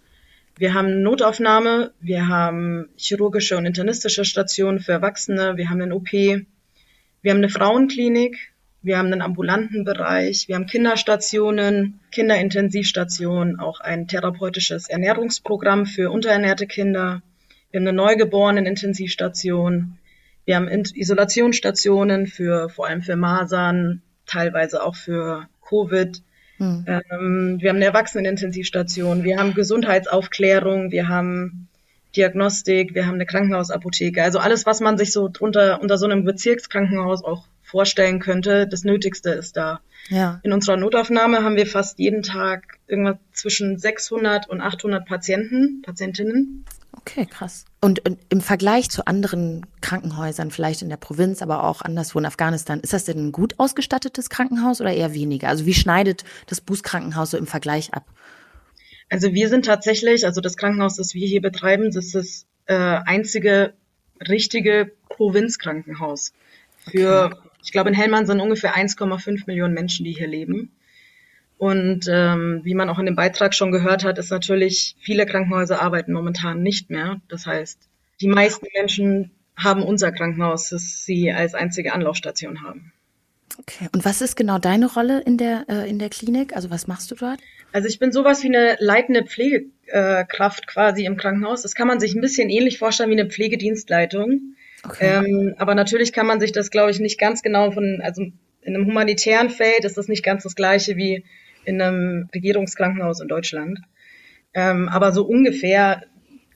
Wir 0.57 0.75
haben 0.75 1.03
Notaufnahme, 1.03 1.93
wir 2.01 2.29
haben 2.29 2.89
chirurgische 2.97 3.57
und 3.57 3.67
internistische 3.67 4.25
Stationen 4.25 4.81
für 4.81 4.93
Erwachsene, 4.93 5.57
wir 5.57 5.71
haben 5.71 5.81
einen 5.81 5.93
OP, 5.93 6.11
wir 6.11 7.31
haben 7.31 7.39
eine 7.39 7.49
Frauenklinik, 7.49 8.53
wir 8.81 8.99
haben 8.99 9.07
einen 9.07 9.23
ambulanten 9.23 9.85
Bereich, 9.85 10.49
wir 10.49 10.55
haben 10.55 10.67
Kinderstationen, 10.67 12.01
Kinderintensivstationen, 12.13 13.59
auch 13.59 13.81
ein 13.81 14.07
therapeutisches 14.07 14.89
Ernährungsprogramm 14.89 15.87
für 15.87 16.11
unterernährte 16.11 16.67
Kinder. 16.67 17.23
Wir 17.71 17.81
haben 17.81 17.89
eine 17.89 17.97
Neugeboreneninintensivstation. 17.97 19.99
Wir 20.45 20.57
haben 20.57 20.69
Isolationsstationen 20.69 22.27
für, 22.27 22.71
vor 22.71 22.87
allem 22.87 23.03
für 23.03 23.17
Masern, 23.17 24.03
teilweise 24.27 24.83
auch 24.83 24.95
für 24.95 25.49
Covid. 25.69 26.23
Hm. 26.57 26.85
Ähm, 26.87 27.59
wir 27.61 27.69
haben 27.69 27.77
eine 27.77 27.85
Erwachsenenintensivstation. 27.85 29.25
Wir 29.25 29.39
haben 29.39 29.55
Gesundheitsaufklärung. 29.55 30.91
Wir 30.91 31.09
haben 31.09 31.69
Diagnostik. 32.17 32.95
Wir 32.95 33.07
haben 33.07 33.17
eine 33.17 33.27
Krankenhausapotheke. 33.27 34.23
Also 34.23 34.39
alles, 34.39 34.65
was 34.65 34.81
man 34.81 34.97
sich 34.97 35.13
so 35.13 35.29
drunter, 35.29 35.83
unter 35.83 35.99
so 35.99 36.07
einem 36.07 36.25
Bezirkskrankenhaus 36.25 37.23
auch 37.25 37.45
vorstellen 37.69 38.19
könnte. 38.19 38.67
Das 38.67 38.85
Nötigste 38.85 39.31
ist 39.31 39.57
da. 39.57 39.81
Ja. 40.09 40.41
In 40.43 40.53
unserer 40.53 40.77
Notaufnahme 40.77 41.45
haben 41.45 41.57
wir 41.57 41.67
fast 41.67 41.99
jeden 41.99 42.23
Tag 42.23 42.79
irgendwas 42.87 43.19
zwischen 43.33 43.79
600 43.79 44.49
und 44.49 44.61
800 44.61 45.07
Patienten, 45.07 45.83
Patientinnen. 45.83 46.65
Okay, 46.93 47.27
krass. 47.27 47.67
Und, 47.81 48.07
und, 48.09 48.19
im 48.31 48.41
Vergleich 48.41 48.91
zu 48.91 49.07
anderen 49.07 49.67
Krankenhäusern, 49.83 50.51
vielleicht 50.51 50.83
in 50.83 50.89
der 50.89 50.97
Provinz, 50.97 51.43
aber 51.43 51.65
auch 51.65 51.83
anderswo 51.83 52.19
in 52.19 52.27
Afghanistan, 52.27 52.81
ist 52.81 52.93
das 52.93 53.05
denn 53.05 53.29
ein 53.29 53.33
gut 53.33 53.55
ausgestattetes 53.59 54.31
Krankenhaus 54.31 54.81
oder 54.81 54.93
eher 54.93 55.15
weniger? 55.15 55.49
Also 55.49 55.67
wie 55.67 55.75
schneidet 55.75 56.25
das 56.47 56.61
Buß-Krankenhaus 56.61 57.31
so 57.31 57.37
im 57.37 57.47
Vergleich 57.47 57.93
ab? 57.93 58.07
Also 59.11 59.33
wir 59.33 59.49
sind 59.49 59.67
tatsächlich, 59.67 60.25
also 60.27 60.41
das 60.41 60.57
Krankenhaus, 60.57 60.97
das 60.97 61.15
wir 61.15 61.27
hier 61.27 61.41
betreiben, 61.41 61.91
das 61.93 62.07
ist 62.07 62.15
das 62.15 62.47
äh, 62.67 63.01
einzige 63.07 63.75
richtige 64.27 64.93
Provinzkrankenhaus 65.09 66.33
für 66.91 67.27
okay. 67.27 67.48
Ich 67.63 67.73
glaube, 67.73 67.91
in 67.91 67.95
Hellmann 67.95 68.27
sind 68.27 68.41
ungefähr 68.41 68.75
1,5 68.75 69.45
Millionen 69.47 69.75
Menschen, 69.75 70.05
die 70.05 70.13
hier 70.13 70.29
leben. 70.29 70.73
Und 71.59 72.07
ähm, 72.09 72.61
wie 72.63 72.75
man 72.75 72.89
auch 72.89 73.01
in 73.01 73.07
dem 73.07 73.17
Beitrag 73.17 73.55
schon 73.55 73.73
gehört 73.73 74.05
hat, 74.05 74.19
ist 74.19 74.31
natürlich, 74.31 74.95
viele 75.01 75.27
Krankenhäuser 75.27 75.83
arbeiten 75.83 76.13
momentan 76.13 76.63
nicht 76.63 76.89
mehr. 76.89 77.21
Das 77.29 77.47
heißt, 77.47 77.81
die 78.21 78.29
meisten 78.29 78.67
Menschen 78.77 79.33
haben 79.57 79.83
unser 79.83 80.13
Krankenhaus, 80.13 80.69
das 80.69 81.05
sie 81.05 81.33
als 81.33 81.55
einzige 81.55 81.93
Anlaufstation 81.93 82.63
haben. 82.63 82.93
Okay. 83.59 83.89
Und 83.93 84.05
was 84.05 84.21
ist 84.21 84.37
genau 84.37 84.59
deine 84.59 84.87
Rolle 84.87 85.21
in 85.21 85.37
der, 85.37 85.65
äh, 85.69 85.91
in 85.91 85.99
der 85.99 86.11
Klinik? 86.11 86.55
Also 86.55 86.71
was 86.71 86.87
machst 86.87 87.11
du 87.11 87.17
dort? 87.17 87.41
Also 87.73 87.89
ich 87.89 87.99
bin 87.99 88.13
sowas 88.13 88.43
wie 88.45 88.49
eine 88.49 88.77
leitende 88.79 89.25
Pflegekraft 89.25 90.69
quasi 90.69 91.05
im 91.05 91.17
Krankenhaus. 91.17 91.63
Das 91.63 91.75
kann 91.75 91.89
man 91.89 91.99
sich 91.99 92.15
ein 92.15 92.21
bisschen 92.21 92.51
ähnlich 92.51 92.79
vorstellen 92.79 93.11
wie 93.11 93.19
eine 93.19 93.29
Pflegedienstleitung. 93.29 94.55
Okay. 94.85 95.25
Ähm, 95.25 95.55
aber 95.59 95.75
natürlich 95.75 96.13
kann 96.13 96.27
man 96.27 96.41
sich 96.41 96.53
das, 96.53 96.71
glaube 96.71 96.91
ich, 96.91 97.01
nicht 97.01 97.19
ganz 97.19 97.43
genau 97.43 97.71
von, 97.71 98.01
also 98.03 98.23
in 98.23 98.75
einem 98.75 98.87
humanitären 98.87 99.51
Feld 99.51 99.85
ist 99.85 99.97
das 99.97 100.09
nicht 100.09 100.25
ganz 100.25 100.43
das 100.43 100.55
gleiche 100.55 100.97
wie 100.97 101.25
in 101.65 101.81
einem 101.81 102.29
Regierungskrankenhaus 102.35 103.21
in 103.21 103.29
Deutschland. 103.29 103.81
Ähm, 104.55 104.89
aber 104.89 105.13
so 105.13 105.25
ungefähr 105.25 106.03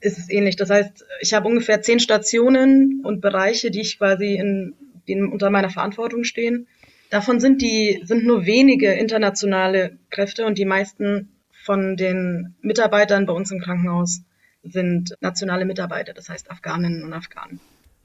ist 0.01 0.19
es 0.19 0.31
ähnlich. 0.31 0.57
Das 0.57 0.71
heißt, 0.71 1.05
ich 1.21 1.35
habe 1.35 1.49
ungefähr 1.49 1.83
zehn 1.83 2.01
Stationen 2.01 3.03
und 3.05 3.21
Bereiche, 3.21 3.71
die 3.71 3.81
ich 3.81 3.99
quasi 3.99 4.35
in, 4.35 4.75
die 5.07 5.21
unter 5.21 5.51
meiner 5.51 5.71
Verantwortung 5.71 6.25
stehen. 6.25 6.67
Davon 7.11 7.41
sind 7.41 7.61
die, 7.61 8.01
sind 8.05 8.25
nur 8.25 8.47
wenige 8.47 8.93
internationale 8.93 9.99
Kräfte 10.11 10.47
und 10.47 10.59
die 10.59 10.65
meisten 10.65 11.29
von 11.65 11.97
den 11.97 12.55
Mitarbeitern 12.63 13.27
bei 13.27 13.33
uns 13.33 13.51
im 13.53 13.61
Krankenhaus 13.61 14.23
sind 14.63 15.17
nationale 15.21 15.65
Mitarbeiter, 15.65 16.15
das 16.15 16.29
heißt 16.29 16.51
Afghaninnen 16.51 17.05
und 17.05 17.13
Afghanen. 17.13 17.61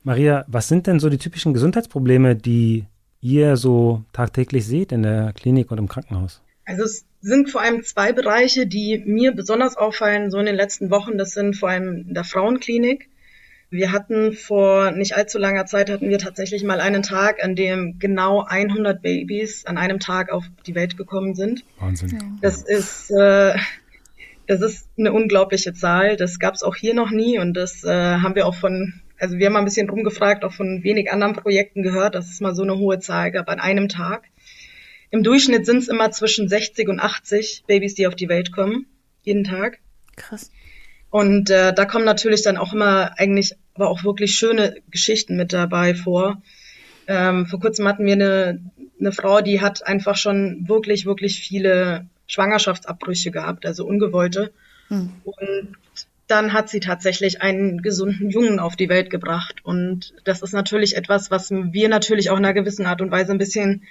Maria, 0.07 0.45
was 0.47 0.69
sind 0.69 0.87
denn 0.87 1.01
so 1.01 1.09
die 1.09 1.17
typischen 1.17 1.53
Gesundheitsprobleme, 1.53 2.37
die 2.37 2.85
ihr 3.19 3.57
so 3.57 4.05
tagtäglich 4.13 4.65
seht 4.65 4.93
in 4.93 5.03
der 5.03 5.33
Klinik 5.33 5.69
und 5.69 5.79
im 5.79 5.89
Krankenhaus? 5.89 6.41
Also 6.63 6.83
es 6.83 7.05
sind 7.19 7.49
vor 7.49 7.59
allem 7.59 7.83
zwei 7.83 8.13
Bereiche, 8.13 8.67
die 8.67 9.03
mir 9.05 9.33
besonders 9.33 9.75
auffallen, 9.75 10.31
so 10.31 10.39
in 10.39 10.45
den 10.45 10.55
letzten 10.55 10.91
Wochen. 10.91 11.17
Das 11.17 11.31
sind 11.31 11.57
vor 11.57 11.67
allem 11.67 12.05
in 12.07 12.13
der 12.13 12.23
Frauenklinik. 12.23 13.09
Wir 13.69 13.91
hatten 13.91 14.31
vor 14.31 14.91
nicht 14.91 15.17
allzu 15.17 15.39
langer 15.39 15.65
Zeit 15.65 15.89
hatten 15.89 16.07
wir 16.07 16.19
tatsächlich 16.19 16.63
mal 16.63 16.79
einen 16.79 17.03
Tag, 17.03 17.43
an 17.43 17.57
dem 17.57 17.99
genau 17.99 18.45
100 18.45 19.01
Babys 19.01 19.65
an 19.65 19.77
einem 19.77 19.99
Tag 19.99 20.31
auf 20.31 20.45
die 20.65 20.73
Welt 20.73 20.95
gekommen 20.95 21.35
sind. 21.35 21.65
Wahnsinn. 21.79 22.39
Das 22.41 22.63
ist 22.63 23.11
äh, 23.11 23.57
das 24.47 24.61
ist 24.61 24.87
eine 24.97 25.11
unglaubliche 25.11 25.73
Zahl. 25.73 26.15
Das 26.15 26.39
gab 26.39 26.53
es 26.53 26.63
auch 26.63 26.77
hier 26.77 26.93
noch 26.93 27.11
nie 27.11 27.39
und 27.39 27.55
das 27.55 27.83
äh, 27.83 27.89
haben 27.89 28.35
wir 28.35 28.47
auch 28.47 28.55
von 28.55 29.01
also 29.19 29.37
wir 29.37 29.47
haben 29.47 29.53
mal 29.53 29.59
ein 29.59 29.65
bisschen 29.65 29.89
rumgefragt, 29.89 30.43
auch 30.43 30.53
von 30.53 30.83
wenig 30.83 31.11
anderen 31.11 31.33
Projekten 31.33 31.83
gehört, 31.83 32.15
dass 32.15 32.29
es 32.29 32.39
mal 32.39 32.55
so 32.55 32.63
eine 32.63 32.77
hohe 32.77 32.99
Zahl 32.99 33.31
gab 33.31 33.49
an 33.49 33.59
einem 33.59 33.89
Tag. 33.89 34.23
Im 35.09 35.23
Durchschnitt 35.23 35.65
sind 35.65 35.77
es 35.77 35.87
immer 35.87 36.11
zwischen 36.11 36.49
60 36.49 36.89
und 36.89 36.99
80 36.99 37.63
Babys, 37.67 37.95
die 37.95 38.07
auf 38.07 38.15
die 38.15 38.29
Welt 38.29 38.51
kommen, 38.51 38.85
jeden 39.23 39.43
Tag. 39.43 39.79
Krass. 40.15 40.51
Und 41.09 41.49
äh, 41.49 41.73
da 41.73 41.85
kommen 41.85 42.05
natürlich 42.05 42.41
dann 42.41 42.57
auch 42.57 42.73
immer 42.73 43.17
eigentlich, 43.17 43.55
aber 43.73 43.89
auch 43.89 44.03
wirklich 44.03 44.35
schöne 44.35 44.77
Geschichten 44.91 45.37
mit 45.37 45.53
dabei 45.53 45.95
vor. 45.95 46.41
Ähm, 47.07 47.45
vor 47.45 47.59
kurzem 47.59 47.87
hatten 47.87 48.05
wir 48.05 48.13
eine, 48.13 48.59
eine 48.99 49.11
Frau, 49.13 49.41
die 49.41 49.61
hat 49.61 49.87
einfach 49.87 50.17
schon 50.17 50.67
wirklich, 50.67 51.05
wirklich 51.05 51.39
viele 51.39 52.07
Schwangerschaftsabbrüche 52.27 53.31
gehabt, 53.31 53.65
also 53.65 53.85
ungewollte. 53.85 54.51
Hm. 54.89 55.11
Und 55.23 55.77
dann 56.27 56.51
hat 56.51 56.69
sie 56.69 56.81
tatsächlich 56.81 57.41
einen 57.41 57.81
gesunden 57.81 58.29
Jungen 58.29 58.59
auf 58.59 58.75
die 58.75 58.89
Welt 58.89 59.09
gebracht. 59.09 59.63
Und 59.63 60.13
das 60.25 60.41
ist 60.41 60.53
natürlich 60.53 60.97
etwas, 60.97 61.31
was 61.31 61.51
wir 61.51 61.89
natürlich 61.89 62.29
auch 62.29 62.37
in 62.37 62.45
einer 62.45 62.53
gewissen 62.53 62.85
Art 62.85 63.01
und 63.01 63.11
Weise 63.11 63.31
ein 63.31 63.37
bisschen 63.37 63.83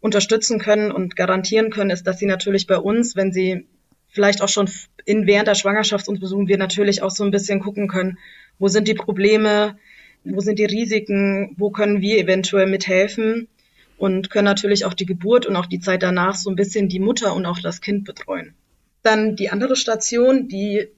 unterstützen 0.00 0.58
können 0.58 0.92
und 0.92 1.16
garantieren 1.16 1.70
können, 1.70 1.90
ist, 1.90 2.06
dass 2.06 2.18
sie 2.18 2.26
natürlich 2.26 2.66
bei 2.66 2.78
uns, 2.78 3.16
wenn 3.16 3.32
sie 3.32 3.66
vielleicht 4.08 4.42
auch 4.42 4.48
schon 4.48 4.70
in, 5.04 5.26
während 5.26 5.48
der 5.48 5.54
Schwangerschaft 5.54 6.08
uns 6.08 6.20
besuchen, 6.20 6.48
wir 6.48 6.58
natürlich 6.58 7.02
auch 7.02 7.10
so 7.10 7.24
ein 7.24 7.30
bisschen 7.30 7.60
gucken 7.60 7.88
können, 7.88 8.18
wo 8.58 8.68
sind 8.68 8.86
die 8.86 8.94
Probleme, 8.94 9.76
wo 10.24 10.40
sind 10.40 10.58
die 10.58 10.64
Risiken, 10.64 11.54
wo 11.56 11.70
können 11.70 12.00
wir 12.00 12.18
eventuell 12.18 12.66
mithelfen 12.66 13.48
und 13.96 14.30
können 14.30 14.44
natürlich 14.44 14.84
auch 14.84 14.94
die 14.94 15.06
Geburt 15.06 15.46
und 15.46 15.56
auch 15.56 15.66
die 15.66 15.80
Zeit 15.80 16.02
danach 16.02 16.36
so 16.36 16.50
ein 16.50 16.56
bisschen 16.56 16.88
die 16.88 17.00
Mutter 17.00 17.34
und 17.34 17.46
auch 17.46 17.58
das 17.60 17.80
Kind 17.80 18.04
betreuen. 18.04 18.54
Dann 19.02 19.34
die 19.34 19.50
andere 19.50 19.74
Station, 19.74 20.46
die 20.46 20.88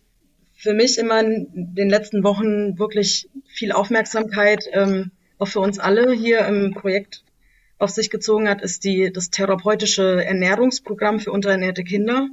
für 0.54 0.74
mich 0.74 0.98
immer 0.98 1.20
in 1.20 1.74
den 1.74 1.90
letzten 1.90 2.24
Wochen 2.24 2.78
wirklich 2.78 3.28
viel 3.46 3.72
Aufmerksamkeit 3.72 4.64
ähm, 4.72 5.10
auch 5.38 5.48
für 5.48 5.60
uns 5.60 5.78
alle 5.78 6.12
hier 6.12 6.46
im 6.46 6.72
Projekt 6.72 7.24
auf 7.78 7.90
sich 7.90 8.08
gezogen 8.10 8.48
hat, 8.48 8.62
ist 8.62 8.84
die, 8.84 9.12
das 9.12 9.30
therapeutische 9.30 10.24
Ernährungsprogramm 10.24 11.20
für 11.20 11.32
unterernährte 11.32 11.84
Kinder. 11.84 12.28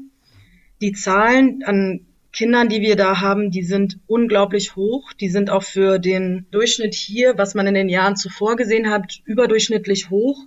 Die 0.82 0.94
Zahlen 0.94 1.64
an 1.66 2.06
Kindern, 2.32 2.70
die 2.70 2.82
wir 2.82 2.96
da 2.96 3.20
haben, 3.20 3.52
die 3.52 3.64
sind 3.64 4.00
unglaublich 4.08 4.76
hoch. 4.76 5.12
Die 5.14 5.30
sind 5.30 5.50
auch 5.50 5.64
für 5.64 6.00
den 6.00 6.46
Durchschnitt 6.52 6.94
hier, 6.94 7.38
was 7.38 7.56
man 7.56 7.68
in 7.68 7.74
den 7.74 7.90
Jahren 7.90 8.16
zuvor 8.16 8.56
gesehen 8.56 8.90
hat, 8.90 9.20
überdurchschnittlich 9.26 10.10
hoch. 10.10 10.46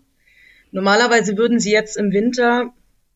Normalerweise 0.70 1.36
würden 1.36 1.60
sie 1.60 1.72
jetzt 1.72 1.96
im 1.96 2.12
Winter, 2.12 2.72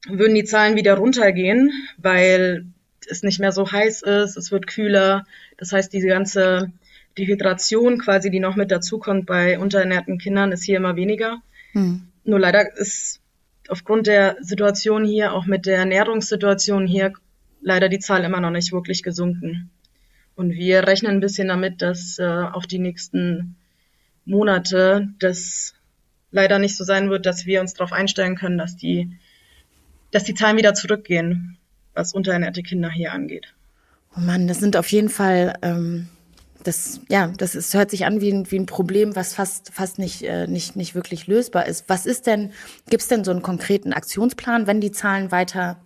würden 0.07 0.35
die 0.35 0.45
Zahlen 0.45 0.77
wieder 0.77 0.95
runtergehen, 0.95 1.73
weil 1.97 2.67
es 3.09 3.23
nicht 3.23 3.41
mehr 3.41 3.53
so 3.53 3.71
heiß 3.71 4.03
ist, 4.03 4.37
es 4.37 4.51
wird 4.51 4.67
kühler. 4.67 5.27
Das 5.57 5.73
heißt, 5.73 5.93
diese 5.93 6.09
ganze 6.09 6.73
Dehydration 7.17 7.99
quasi, 7.99 8.31
die 8.31 8.41
noch 8.41 8.57
mit 8.57 8.71
dazukommt 8.71 9.27
bei 9.27 9.59
unterernährten 9.59 10.19
Kindern, 10.19 10.53
ist 10.53 10.65
hier 10.65 10.77
immer 10.77 10.97
weniger. 10.97 11.43
Hm. 11.73 12.09
Nur 12.25 12.41
leider 12.41 12.77
ist 12.77 13.21
aufgrund 13.69 14.07
der 14.07 14.37
Situation 14.41 15.05
hier, 15.05 15.33
auch 15.33 15.47
mit 15.47 15.67
der 15.67 15.79
Ernährungssituation 15.79 16.87
hier, 16.87 17.13
leider 17.61 17.89
die 17.89 17.99
Zahl 17.99 18.25
immer 18.25 18.41
noch 18.41 18.51
nicht 18.51 18.73
wirklich 18.73 19.03
gesunken. 19.03 19.71
Und 20.35 20.53
wir 20.53 20.87
rechnen 20.87 21.17
ein 21.17 21.21
bisschen 21.21 21.49
damit, 21.49 21.83
dass 21.83 22.19
äh, 22.19 22.25
auch 22.25 22.65
die 22.65 22.79
nächsten 22.79 23.57
Monate 24.25 25.09
das 25.19 25.75
leider 26.31 26.59
nicht 26.59 26.77
so 26.77 26.85
sein 26.85 27.11
wird, 27.11 27.27
dass 27.27 27.47
wir 27.47 27.61
uns 27.61 27.75
darauf 27.75 27.93
einstellen 27.93 28.37
können, 28.37 28.59
dass 28.59 28.77
die, 28.77 29.11
dass 30.11 30.25
die 30.25 30.35
Zahlen 30.35 30.57
wieder 30.57 30.75
zurückgehen, 30.75 31.58
was 31.99 32.15
unterernährte 32.15 32.63
Kinder 32.63 32.91
hier 32.91 33.13
angeht. 33.13 33.55
Oh 34.17 34.21
Mann, 34.21 34.49
das 34.49 34.59
sind 34.59 34.77
auf 34.77 34.91
jeden 34.91 35.09
Fall, 35.09 35.59
ähm, 35.63 36.09
das, 36.65 37.01
ja, 37.09 37.33
das 37.37 37.55
ist, 37.55 37.75
hört 37.75 37.91
sich 37.91 38.07
an 38.07 38.21
wie 38.21 38.33
ein, 38.33 38.51
wie 38.51 38.59
ein 38.59 38.67
Problem, 38.67 39.17
was 39.17 39.35
fast, 39.35 39.73
fast 39.73 39.99
nicht, 39.99 40.23
äh, 40.23 40.47
nicht, 40.47 40.77
nicht 40.77 40.95
wirklich 40.95 41.27
lösbar 41.27 41.67
ist. 41.67 41.85
Was 41.89 42.07
ist 42.07 42.27
denn, 42.27 42.53
gibt 42.89 43.03
es 43.03 43.09
denn 43.09 43.25
so 43.25 43.31
einen 43.31 43.43
konkreten 43.43 43.93
Aktionsplan, 43.93 44.67
wenn 44.67 44.81
die 44.81 44.93
Zahlen 44.93 45.31
weiter 45.31 45.79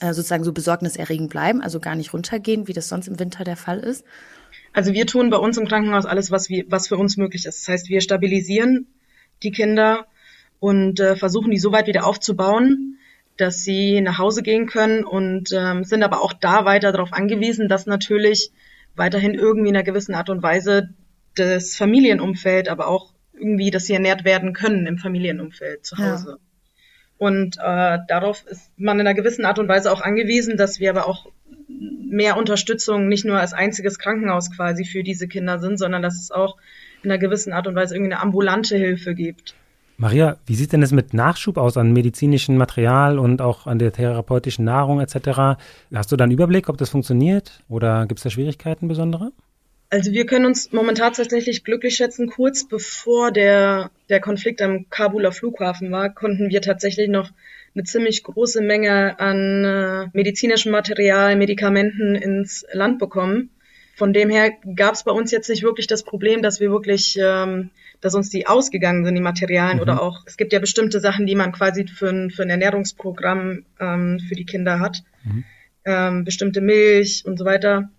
äh, 0.00 0.12
sozusagen 0.14 0.44
so 0.44 0.52
besorgniserregend 0.52 1.30
bleiben, 1.30 1.60
also 1.60 1.80
gar 1.80 1.94
nicht 1.94 2.12
runtergehen, 2.12 2.68
wie 2.68 2.72
das 2.72 2.88
sonst 2.88 3.08
im 3.08 3.18
Winter 3.18 3.44
der 3.44 3.56
Fall 3.56 3.80
ist? 3.80 4.04
Also 4.72 4.92
wir 4.92 5.06
tun 5.06 5.30
bei 5.30 5.38
uns 5.38 5.58
im 5.58 5.66
Krankenhaus 5.66 6.06
alles, 6.06 6.30
was, 6.30 6.48
wir, 6.48 6.64
was 6.68 6.88
für 6.88 6.96
uns 6.96 7.16
möglich 7.16 7.46
ist. 7.46 7.66
Das 7.66 7.68
heißt, 7.72 7.88
wir 7.88 8.00
stabilisieren 8.00 8.86
die 9.42 9.50
Kinder 9.50 10.06
und 10.60 11.00
äh, 11.00 11.16
versuchen 11.16 11.50
die 11.50 11.58
so 11.58 11.72
weit 11.72 11.86
wieder 11.86 12.06
aufzubauen, 12.06 12.97
dass 13.38 13.62
sie 13.62 14.00
nach 14.00 14.18
Hause 14.18 14.42
gehen 14.42 14.66
können 14.66 15.04
und 15.04 15.52
ähm, 15.52 15.84
sind 15.84 16.02
aber 16.02 16.22
auch 16.22 16.32
da 16.32 16.64
weiter 16.64 16.92
darauf 16.92 17.12
angewiesen, 17.12 17.68
dass 17.68 17.86
natürlich 17.86 18.50
weiterhin 18.96 19.34
irgendwie 19.34 19.70
in 19.70 19.76
einer 19.76 19.84
gewissen 19.84 20.14
Art 20.14 20.28
und 20.28 20.42
Weise 20.42 20.90
das 21.34 21.76
Familienumfeld, 21.76 22.68
aber 22.68 22.88
auch 22.88 23.12
irgendwie, 23.32 23.70
dass 23.70 23.86
sie 23.86 23.94
ernährt 23.94 24.24
werden 24.24 24.52
können 24.52 24.86
im 24.86 24.98
Familienumfeld 24.98 25.86
zu 25.86 25.98
Hause. 25.98 26.38
Ja. 26.38 26.48
Und 27.16 27.56
äh, 27.58 27.98
darauf 28.08 28.44
ist 28.46 28.70
man 28.76 29.00
in 29.00 29.06
einer 29.06 29.14
gewissen 29.14 29.44
Art 29.44 29.58
und 29.58 29.68
Weise 29.68 29.92
auch 29.92 30.00
angewiesen, 30.00 30.56
dass 30.56 30.80
wir 30.80 30.90
aber 30.90 31.06
auch 31.06 31.26
mehr 31.68 32.36
Unterstützung 32.36 33.08
nicht 33.08 33.24
nur 33.24 33.38
als 33.38 33.52
einziges 33.52 33.98
Krankenhaus 33.98 34.50
quasi 34.50 34.84
für 34.84 35.02
diese 35.02 35.28
Kinder 35.28 35.58
sind, 35.58 35.78
sondern 35.78 36.02
dass 36.02 36.20
es 36.20 36.30
auch 36.30 36.56
in 37.02 37.10
einer 37.10 37.18
gewissen 37.18 37.52
Art 37.52 37.66
und 37.66 37.74
Weise 37.74 37.94
irgendwie 37.94 38.12
eine 38.12 38.22
ambulante 38.22 38.76
Hilfe 38.76 39.14
gibt. 39.14 39.54
Maria, 40.00 40.38
wie 40.46 40.54
sieht 40.54 40.72
denn 40.72 40.80
das 40.80 40.92
mit 40.92 41.12
Nachschub 41.12 41.56
aus 41.56 41.76
an 41.76 41.92
medizinischem 41.92 42.56
Material 42.56 43.18
und 43.18 43.42
auch 43.42 43.66
an 43.66 43.80
der 43.80 43.92
therapeutischen 43.92 44.64
Nahrung 44.64 45.00
etc.? 45.00 45.58
Hast 45.92 46.12
du 46.12 46.16
da 46.16 46.22
einen 46.22 46.32
Überblick, 46.32 46.68
ob 46.68 46.78
das 46.78 46.88
funktioniert 46.88 47.64
oder 47.68 48.06
gibt 48.06 48.18
es 48.18 48.22
da 48.22 48.30
Schwierigkeiten 48.30 48.86
besondere? 48.86 49.32
Also 49.90 50.12
wir 50.12 50.24
können 50.24 50.46
uns 50.46 50.70
momentan 50.70 51.14
tatsächlich 51.14 51.64
glücklich 51.64 51.96
schätzen. 51.96 52.28
Kurz 52.28 52.68
bevor 52.68 53.32
der, 53.32 53.90
der 54.08 54.20
Konflikt 54.20 54.62
am 54.62 54.88
Kabuler 54.88 55.32
Flughafen 55.32 55.90
war, 55.90 56.14
konnten 56.14 56.48
wir 56.48 56.62
tatsächlich 56.62 57.08
noch 57.08 57.30
eine 57.74 57.82
ziemlich 57.82 58.22
große 58.22 58.60
Menge 58.60 59.18
an 59.18 59.64
äh, 59.64 60.06
medizinischem 60.12 60.70
Material, 60.70 61.34
Medikamenten 61.34 62.14
ins 62.14 62.64
Land 62.72 63.00
bekommen. 63.00 63.50
Von 63.98 64.12
dem 64.12 64.30
her 64.30 64.52
gab 64.76 64.94
es 64.94 65.02
bei 65.02 65.10
uns 65.10 65.32
jetzt 65.32 65.50
nicht 65.50 65.64
wirklich 65.64 65.88
das 65.88 66.04
Problem, 66.04 66.40
dass 66.40 66.60
wir 66.60 66.70
wirklich, 66.70 67.18
ähm, 67.20 67.70
dass 68.00 68.14
uns 68.14 68.30
die 68.30 68.46
ausgegangen 68.46 69.04
sind, 69.04 69.16
die 69.16 69.20
Materialien 69.20 69.78
mhm. 69.78 69.82
oder 69.82 70.00
auch, 70.00 70.22
es 70.24 70.36
gibt 70.36 70.52
ja 70.52 70.60
bestimmte 70.60 71.00
Sachen, 71.00 71.26
die 71.26 71.34
man 71.34 71.50
quasi 71.50 71.84
für 71.86 72.08
ein, 72.08 72.30
für 72.30 72.42
ein 72.42 72.50
Ernährungsprogramm 72.50 73.64
ähm, 73.80 74.20
für 74.20 74.36
die 74.36 74.46
Kinder 74.46 74.78
hat. 74.78 75.02
Mhm. 75.24 75.44
Ähm, 75.84 76.24
bestimmte 76.24 76.60
Milch 76.60 77.24
und 77.26 77.38
so 77.38 77.44
weiter 77.44 77.90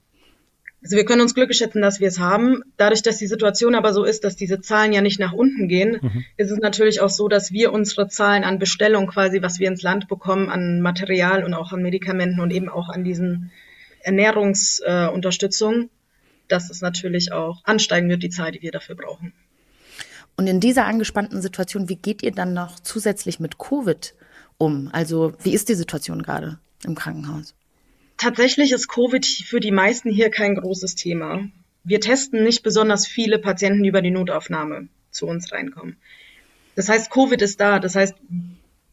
also 0.82 0.96
wir 0.96 1.04
können 1.04 1.22
uns 1.22 1.36
glücklich 1.36 1.58
schätzen, 1.58 1.82
dass 1.82 2.00
wir 2.00 2.08
es 2.08 2.20
haben. 2.20 2.64
Dadurch, 2.78 3.02
dass 3.02 3.18
die 3.18 3.28
Situation 3.28 3.76
aber 3.76 3.92
so 3.94 4.06
ist, 4.06 4.24
dass 4.24 4.38
diese 4.38 4.62
Zahlen 4.62 4.94
ja 4.94 5.02
nicht 5.02 5.20
nach 5.20 5.34
unten 5.34 5.68
gehen, 5.68 6.00
mhm. 6.02 6.24
ist 6.38 6.52
es 6.52 6.60
natürlich 6.60 7.02
auch 7.02 7.10
so, 7.10 7.28
dass 7.28 7.52
wir 7.52 7.74
unsere 7.74 8.08
Zahlen 8.08 8.46
an 8.46 8.60
Bestellung 8.60 9.08
quasi, 9.08 9.42
was 9.42 9.60
wir 9.60 9.68
ins 9.68 9.82
Land 9.82 10.08
bekommen, 10.08 10.50
an 10.50 10.80
Material 10.80 11.44
und 11.44 11.54
auch 11.54 11.74
an 11.74 11.82
Medikamenten 11.82 12.40
und 12.40 12.52
eben 12.52 12.70
auch 12.70 12.88
an 12.88 13.04
diesen 13.04 13.52
Ernährungsunterstützung, 14.10 15.84
äh, 15.84 15.90
dass 16.48 16.70
es 16.70 16.82
natürlich 16.82 17.32
auch 17.32 17.64
ansteigen 17.64 18.10
wird, 18.10 18.24
die 18.24 18.30
Zahl, 18.30 18.52
die 18.52 18.62
wir 18.62 18.72
dafür 18.72 18.96
brauchen. 18.96 19.34
Und 20.36 20.48
in 20.48 20.60
dieser 20.60 20.86
angespannten 20.86 21.42
Situation, 21.42 21.90
wie 21.90 21.96
geht 21.96 22.24
ihr 22.24 22.32
dann 22.32 22.54
noch 22.54 22.80
zusätzlich 22.80 23.40
mit 23.40 23.58
Covid 23.58 24.16
um? 24.58 24.90
Also 24.94 25.34
wie 25.44 25.54
ist 25.54 25.70
die 25.70 25.76
Situation 25.76 26.24
gerade 26.24 26.60
im 26.86 26.96
Krankenhaus? 26.96 27.54
Tatsächlich 28.18 28.72
ist 28.72 28.88
Covid 28.88 29.26
für 29.26 29.60
die 29.60 29.72
meisten 29.72 30.10
hier 30.10 30.30
kein 30.30 30.56
großes 30.56 30.96
Thema. 30.96 31.42
Wir 31.84 32.00
testen 32.00 32.44
nicht 32.44 32.64
besonders 32.64 33.08
viele 33.08 33.40
Patienten, 33.40 33.84
die 33.84 33.90
über 33.90 34.02
die 34.02 34.12
Notaufnahme 34.12 34.88
zu 35.12 35.28
uns 35.28 35.52
reinkommen. 35.52 35.98
Das 36.76 36.90
heißt, 36.90 37.12
Covid 37.12 37.42
ist 37.42 37.60
da. 37.60 37.80
Das 37.80 37.96
heißt, 37.96 38.16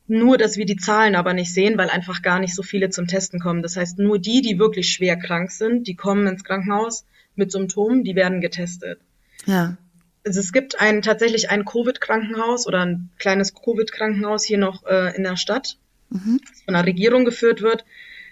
nur, 0.09 0.39
dass 0.39 0.57
wir 0.57 0.67
die 0.67 0.77
Zahlen 0.77 1.17
aber 1.17 1.35
nicht 1.35 1.53
sehen, 1.53 1.79
weil 1.79 1.91
einfach 1.91 2.23
gar 2.23 2.39
nicht 2.39 2.55
so 2.55 2.63
viele 2.63 2.91
zum 2.91 3.07
Testen 3.07 3.41
kommen. 3.41 3.63
Das 3.63 3.77
heißt, 3.77 3.99
nur 3.99 4.19
die, 4.19 4.41
die 4.41 4.59
wirklich 4.59 4.93
schwer 4.93 5.17
krank 5.17 5.51
sind, 5.51 5.87
die 5.87 5.97
kommen 5.97 6.27
ins 6.27 6.45
Krankenhaus 6.45 7.05
mit 7.35 7.53
Symptomen, 7.53 8.05
die 8.05 8.15
werden 8.15 8.41
getestet. 8.41 9.01
Ja. 9.47 9.77
Also 10.25 10.41
es 10.41 10.53
gibt 10.53 10.81
ein, 10.81 11.03
tatsächlich 11.03 11.51
ein 11.51 11.65
Covid-Krankenhaus 11.65 12.67
oder 12.67 12.81
ein 12.81 13.11
kleines 13.19 13.55
Covid-Krankenhaus 13.55 14.45
hier 14.45 14.59
noch 14.59 14.85
äh, 14.87 15.15
in 15.17 15.23
der 15.23 15.37
Stadt, 15.37 15.77
mhm. 16.11 16.41
das 16.49 16.63
von 16.63 16.75
der 16.75 16.87
Regierung 16.87 17.25
geführt 17.25 17.63
wird. 17.63 17.85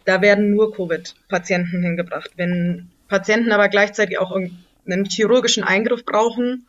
Da 0.05 0.21
werden 0.21 0.51
nur 0.51 0.75
Covid-Patienten 0.75 1.83
hingebracht. 1.83 2.33
Wenn 2.37 2.91
Patienten 3.09 3.53
aber 3.53 3.69
gleichzeitig 3.69 4.19
auch 4.19 4.33
einen 4.33 5.05
chirurgischen 5.07 5.65
Eingriff 5.65 6.05
brauchen 6.05 6.67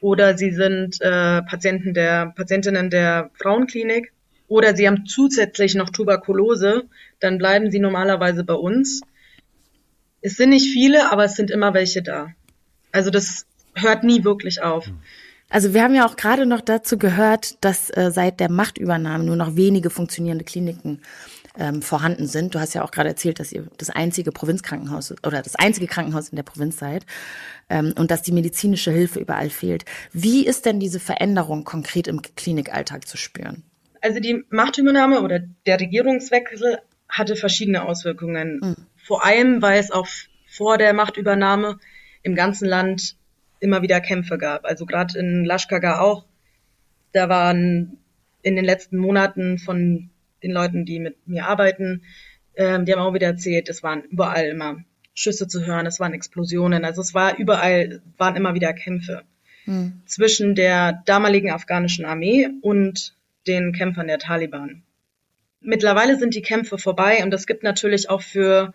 oder 0.00 0.36
sie 0.36 0.50
sind 0.50 1.00
äh, 1.00 1.42
Patienten 1.42 1.94
der 1.94 2.32
Patientinnen 2.36 2.90
der 2.90 3.30
Frauenklinik 3.34 4.12
oder 4.48 4.76
sie 4.76 4.86
haben 4.86 5.06
zusätzlich 5.06 5.74
noch 5.74 5.90
Tuberkulose, 5.90 6.84
dann 7.20 7.38
bleiben 7.38 7.70
sie 7.70 7.78
normalerweise 7.78 8.44
bei 8.44 8.54
uns. 8.54 9.00
Es 10.20 10.36
sind 10.36 10.50
nicht 10.50 10.72
viele, 10.72 11.10
aber 11.12 11.24
es 11.24 11.34
sind 11.34 11.50
immer 11.50 11.74
welche 11.74 12.02
da. 12.02 12.30
Also 12.92 13.10
das 13.10 13.46
hört 13.74 14.04
nie 14.04 14.24
wirklich 14.24 14.62
auf. 14.62 14.90
Also 15.48 15.74
wir 15.74 15.82
haben 15.82 15.94
ja 15.94 16.06
auch 16.06 16.16
gerade 16.16 16.46
noch 16.46 16.60
dazu 16.60 16.98
gehört, 16.98 17.62
dass 17.64 17.90
äh, 17.90 18.10
seit 18.10 18.40
der 18.40 18.50
Machtübernahme 18.50 19.24
nur 19.24 19.36
noch 19.36 19.54
wenige 19.54 19.90
funktionierende 19.90 20.44
Kliniken 20.44 21.00
ähm, 21.56 21.82
vorhanden 21.82 22.26
sind. 22.26 22.54
Du 22.54 22.60
hast 22.60 22.74
ja 22.74 22.84
auch 22.84 22.90
gerade 22.90 23.10
erzählt, 23.10 23.38
dass 23.38 23.52
ihr 23.52 23.66
das 23.78 23.90
einzige 23.90 24.32
Provinzkrankenhaus 24.32 25.14
oder 25.24 25.42
das 25.42 25.54
einzige 25.54 25.86
Krankenhaus 25.86 26.28
in 26.28 26.36
der 26.36 26.42
Provinz 26.42 26.78
seid 26.78 27.06
ähm, 27.68 27.94
und 27.96 28.10
dass 28.10 28.22
die 28.22 28.32
medizinische 28.32 28.90
Hilfe 28.90 29.20
überall 29.20 29.50
fehlt. 29.50 29.84
Wie 30.12 30.46
ist 30.46 30.66
denn 30.66 30.80
diese 30.80 31.00
Veränderung 31.00 31.64
konkret 31.64 32.08
im 32.08 32.22
Klinikalltag 32.22 33.06
zu 33.06 33.16
spüren? 33.16 33.62
Also 34.00 34.20
die 34.20 34.44
Machtübernahme 34.50 35.22
oder 35.22 35.40
der 35.66 35.80
Regierungswechsel 35.80 36.78
hatte 37.08 37.36
verschiedene 37.36 37.84
Auswirkungen. 37.84 38.60
Mhm. 38.62 38.76
Vor 38.96 39.24
allem, 39.24 39.62
weil 39.62 39.78
es 39.78 39.90
auch 39.90 40.08
vor 40.46 40.78
der 40.78 40.92
Machtübernahme 40.92 41.78
im 42.22 42.34
ganzen 42.34 42.66
Land 42.66 43.16
immer 43.60 43.82
wieder 43.82 44.00
Kämpfe 44.00 44.38
gab. 44.38 44.64
Also 44.64 44.86
gerade 44.86 45.18
in 45.18 45.44
Lashkargah 45.44 46.00
auch 46.00 46.24
Da 47.12 47.28
waren 47.28 47.98
in 48.42 48.56
den 48.56 48.64
letzten 48.64 48.98
Monaten 48.98 49.58
von 49.58 50.10
den 50.42 50.52
Leuten, 50.52 50.84
die 50.84 50.98
mit 50.98 51.26
mir 51.26 51.46
arbeiten, 51.46 52.02
ähm, 52.56 52.84
die 52.84 52.92
haben 52.92 53.00
auch 53.00 53.14
wieder 53.14 53.26
erzählt, 53.26 53.68
es 53.68 53.82
waren 53.82 54.02
überall 54.02 54.46
immer 54.46 54.84
Schüsse 55.14 55.48
zu 55.48 55.64
hören, 55.66 55.86
es 55.86 55.98
waren 55.98 56.12
Explosionen, 56.12 56.84
also 56.84 57.00
es 57.00 57.14
war 57.14 57.38
überall, 57.38 58.02
waren 58.16 58.36
immer 58.36 58.54
wieder 58.54 58.72
Kämpfe 58.72 59.22
hm. 59.64 60.02
zwischen 60.06 60.54
der 60.54 61.02
damaligen 61.06 61.50
afghanischen 61.50 62.04
Armee 62.04 62.48
und 62.62 63.16
den 63.46 63.72
Kämpfern 63.72 64.06
der 64.06 64.18
Taliban. 64.18 64.82
Mittlerweile 65.60 66.18
sind 66.18 66.34
die 66.34 66.42
Kämpfe 66.42 66.78
vorbei 66.78 67.22
und 67.24 67.30
das 67.30 67.46
gibt 67.46 67.62
natürlich 67.62 68.08
auch 68.08 68.22
für, 68.22 68.72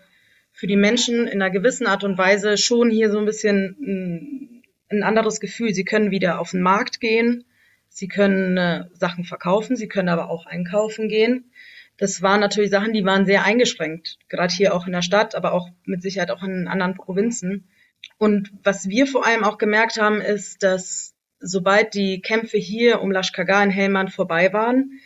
für 0.52 0.68
die 0.68 0.76
Menschen 0.76 1.28
in 1.28 1.42
einer 1.42 1.52
gewissen 1.52 1.88
Art 1.88 2.04
und 2.04 2.18
Weise 2.18 2.58
schon 2.58 2.90
hier 2.90 3.12
so 3.12 3.20
ein 3.20 3.26
bisschen 3.26 4.64
ein, 4.92 5.04
anderes 5.04 5.40
Gefühl. 5.40 5.74
Sie 5.74 5.86
können 5.86 6.12
wieder 6.12 6.40
auf 6.40 6.52
den 6.52 6.62
Markt 6.62 7.00
gehen, 7.00 7.46
sie 7.88 8.10
können 8.10 8.58
äh, 8.58 8.86
Sachen 8.94 9.24
verkaufen, 9.24 9.78
sie 9.78 9.88
können 9.88 10.10
aber 10.10 10.30
auch 10.30 10.46
einkaufen 10.46 11.08
gehen. 11.08 11.52
Das 11.98 12.22
waren 12.22 12.42
natürlich 12.42 12.72
Sachen, 12.72 12.94
die 12.94 13.06
waren 13.06 13.26
sehr 13.26 13.46
eingeschränkt, 13.46 14.18
gerade 14.28 14.54
hier 14.54 14.74
auch 14.74 14.88
in 14.88 14.92
der 14.92 15.02
Stadt, 15.02 15.36
aber 15.36 15.54
auch 15.54 15.70
mit 15.86 16.02
Sicherheit 16.02 16.32
auch 16.32 16.44
in 16.44 16.68
anderen 16.68 16.96
Provinzen. 16.96 17.70
Und 18.18 18.52
was 18.64 18.90
wir 18.90 19.08
vor 19.08 19.26
allem 19.26 19.44
auch 19.44 19.58
gemerkt 19.58 20.02
haben, 20.02 20.20
ist, 20.20 20.64
dass 20.64 21.11
sobald 21.42 21.94
die 21.94 22.22
Kämpfe 22.22 22.58
hier 22.58 23.02
um 23.02 23.12
Lashkargah 23.12 23.64
in 23.64 23.70
Helmand 23.70 24.12
vorbei 24.12 24.54
waren, 24.54 25.00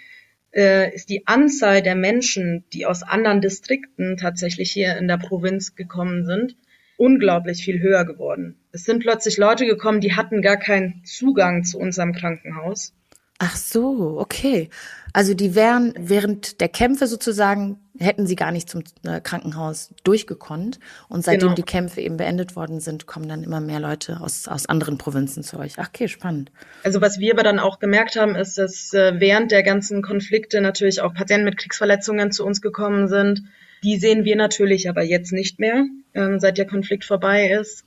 äh, 0.54 0.94
ist 0.94 1.10
die 1.10 1.28
Anzahl 1.28 1.82
der 1.82 1.96
Menschen, 1.96 2.64
die 2.74 2.86
aus 2.86 3.04
anderen 3.04 3.42
Distrikten 3.42 4.18
tatsächlich 4.18 4.72
hier 4.72 4.98
in 4.98 5.08
der 5.08 5.18
Provinz 5.18 5.76
gekommen 5.76 6.26
sind, 6.26 6.56
unglaublich 6.98 7.64
viel 7.64 7.80
höher 7.80 8.06
geworden. 8.06 8.56
Es 8.72 8.84
sind 8.86 9.00
plötzlich 9.00 9.38
Leute 9.38 9.66
gekommen, 9.66 10.00
die 10.00 10.16
hatten 10.16 10.42
gar 10.42 10.58
keinen 10.58 11.04
Zugang 11.04 11.64
zu 11.64 11.78
unserem 11.78 12.14
Krankenhaus. 12.14 12.94
Ach 13.38 13.58
so, 13.58 14.18
okay. 14.18 14.70
Also 15.12 15.34
die 15.34 15.56
wären 15.56 15.94
während 15.98 16.62
der 16.62 16.70
Kämpfe 16.70 17.08
sozusagen, 17.08 17.80
hätten 18.00 18.28
sie 18.28 18.38
gar 18.38 18.52
nicht 18.52 18.70
zum 18.70 18.84
äh, 19.04 19.20
Krankenhaus 19.20 19.94
durchgekonnt. 20.06 20.80
Und 21.10 21.24
seitdem 21.24 21.48
genau. 21.48 21.56
die 21.56 21.64
Kämpfe 21.64 22.00
eben 22.00 22.16
beendet 22.16 22.56
worden 22.56 22.80
sind, 22.80 23.08
kommen 23.08 23.28
dann 23.28 23.44
immer 23.44 23.60
mehr 23.60 23.82
Leute 23.82 24.22
aus, 24.22 24.48
aus 24.48 24.68
anderen 24.68 24.98
Provinzen 24.98 25.44
zu 25.44 25.60
euch. 25.60 25.74
Ach, 25.78 25.90
okay, 25.90 26.08
spannend. 26.08 26.52
Also 26.84 27.02
was 27.02 27.20
wir 27.20 27.34
aber 27.34 27.44
dann 27.44 27.60
auch 27.60 27.80
gemerkt 27.80 28.16
haben, 28.16 28.36
ist, 28.36 28.58
dass 28.58 28.94
äh, 28.94 29.20
während 29.20 29.52
der 29.52 29.64
ganzen 29.64 30.02
Konflikte 30.02 30.62
natürlich 30.62 31.02
auch 31.02 31.14
Patienten 31.14 31.46
mit 31.46 31.58
Kriegsverletzungen 31.58 32.32
zu 32.32 32.46
uns 32.46 32.62
gekommen 32.62 33.10
sind. 33.10 33.44
Die 33.84 33.98
sehen 33.98 34.24
wir 34.24 34.38
natürlich 34.38 34.90
aber 34.90 35.04
jetzt 35.04 35.34
nicht 35.34 35.60
mehr, 35.60 35.86
ähm, 36.14 36.40
seit 36.40 36.58
der 36.58 36.68
Konflikt 36.68 37.04
vorbei 37.04 37.50
ist. 37.50 37.84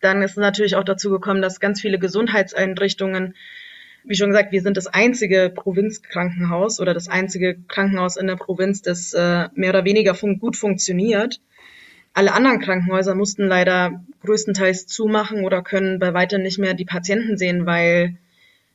Dann 0.00 0.22
ist 0.22 0.32
es 0.32 0.36
natürlich 0.36 0.76
auch 0.76 0.84
dazu 0.84 1.10
gekommen, 1.10 1.42
dass 1.42 1.60
ganz 1.60 1.80
viele 1.80 1.98
Gesundheitseinrichtungen 1.98 3.34
wie 4.04 4.14
schon 4.14 4.30
gesagt, 4.30 4.52
wir 4.52 4.62
sind 4.62 4.76
das 4.76 4.86
einzige 4.86 5.50
Provinzkrankenhaus 5.54 6.78
oder 6.78 6.92
das 6.92 7.08
einzige 7.08 7.56
Krankenhaus 7.68 8.16
in 8.16 8.26
der 8.26 8.36
Provinz, 8.36 8.82
das 8.82 9.14
äh, 9.14 9.48
mehr 9.54 9.70
oder 9.70 9.84
weniger 9.84 10.14
fun 10.14 10.38
gut 10.38 10.56
funktioniert. 10.56 11.40
Alle 12.12 12.32
anderen 12.32 12.60
Krankenhäuser 12.60 13.14
mussten 13.14 13.46
leider 13.46 14.04
größtenteils 14.24 14.86
zumachen 14.86 15.44
oder 15.44 15.62
können 15.62 15.98
bei 15.98 16.12
weitem 16.14 16.42
nicht 16.42 16.58
mehr 16.58 16.74
die 16.74 16.84
Patienten 16.84 17.36
sehen, 17.36 17.66
weil 17.66 18.16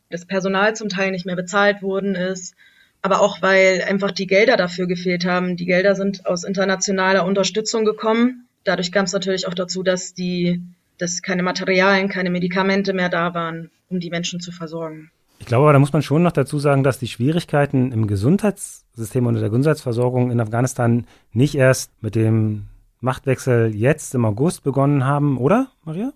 das 0.10 0.26
Personal 0.26 0.76
zum 0.76 0.90
Teil 0.90 1.12
nicht 1.12 1.26
mehr 1.26 1.36
bezahlt 1.36 1.82
worden 1.84 2.16
ist, 2.16 2.56
aber 3.02 3.22
auch 3.22 3.42
weil 3.42 3.84
einfach 3.88 4.12
die 4.12 4.28
Gelder 4.28 4.58
dafür 4.58 4.88
gefehlt 4.88 5.26
haben. 5.26 5.56
Die 5.56 5.66
Gelder 5.66 5.96
sind 5.96 6.26
aus 6.26 6.44
internationaler 6.44 7.26
Unterstützung 7.26 7.86
gekommen. 7.86 8.48
Dadurch 8.64 8.92
kam 8.92 9.06
es 9.06 9.14
natürlich 9.14 9.48
auch 9.48 9.54
dazu, 9.54 9.84
dass 9.84 10.14
die, 10.14 10.62
dass 10.98 11.22
keine 11.22 11.44
Materialien, 11.44 12.10
keine 12.10 12.32
Medikamente 12.32 12.94
mehr 12.94 13.10
da 13.10 13.34
waren, 13.36 13.70
um 13.90 14.00
die 14.00 14.10
Menschen 14.10 14.40
zu 14.40 14.52
versorgen. 14.52 15.12
Ich 15.40 15.46
glaube 15.46 15.64
aber, 15.64 15.74
da 15.74 15.80
muss 15.80 15.94
man 15.94 16.02
schon 16.02 16.22
noch 16.22 16.32
dazu 16.32 16.60
sagen, 16.60 16.84
dass 16.84 17.00
die 17.00 17.08
Schwierigkeiten 17.08 17.92
im 17.92 18.08
Gesundheitssystem 18.08 19.26
und 19.26 19.36
der 19.36 19.50
Gesundheitsversorgung 19.50 20.32
in 20.32 20.40
Afghanistan 20.40 21.08
nicht 21.32 21.56
erst 21.56 21.92
mit 22.04 22.16
dem 22.16 22.66
Machtwechsel 23.00 23.74
jetzt 23.74 24.14
im 24.14 24.26
August 24.26 24.64
begonnen 24.64 25.06
haben, 25.06 25.38
oder, 25.38 25.72
Maria? 25.86 26.14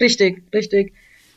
Richtig, 0.00 0.42
richtig. 0.54 0.94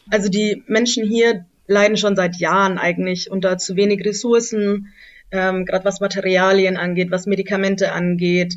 Also 0.09 0.29
die 0.29 0.63
Menschen 0.67 1.05
hier 1.05 1.45
leiden 1.67 1.97
schon 1.97 2.15
seit 2.15 2.37
Jahren 2.37 2.77
eigentlich 2.77 3.29
unter 3.29 3.57
zu 3.57 3.75
wenig 3.75 4.05
Ressourcen, 4.05 4.93
ähm, 5.31 5.65
gerade 5.65 5.85
was 5.85 5.99
Materialien 5.99 6.77
angeht, 6.77 7.11
was 7.11 7.25
Medikamente 7.25 7.91
angeht. 7.91 8.55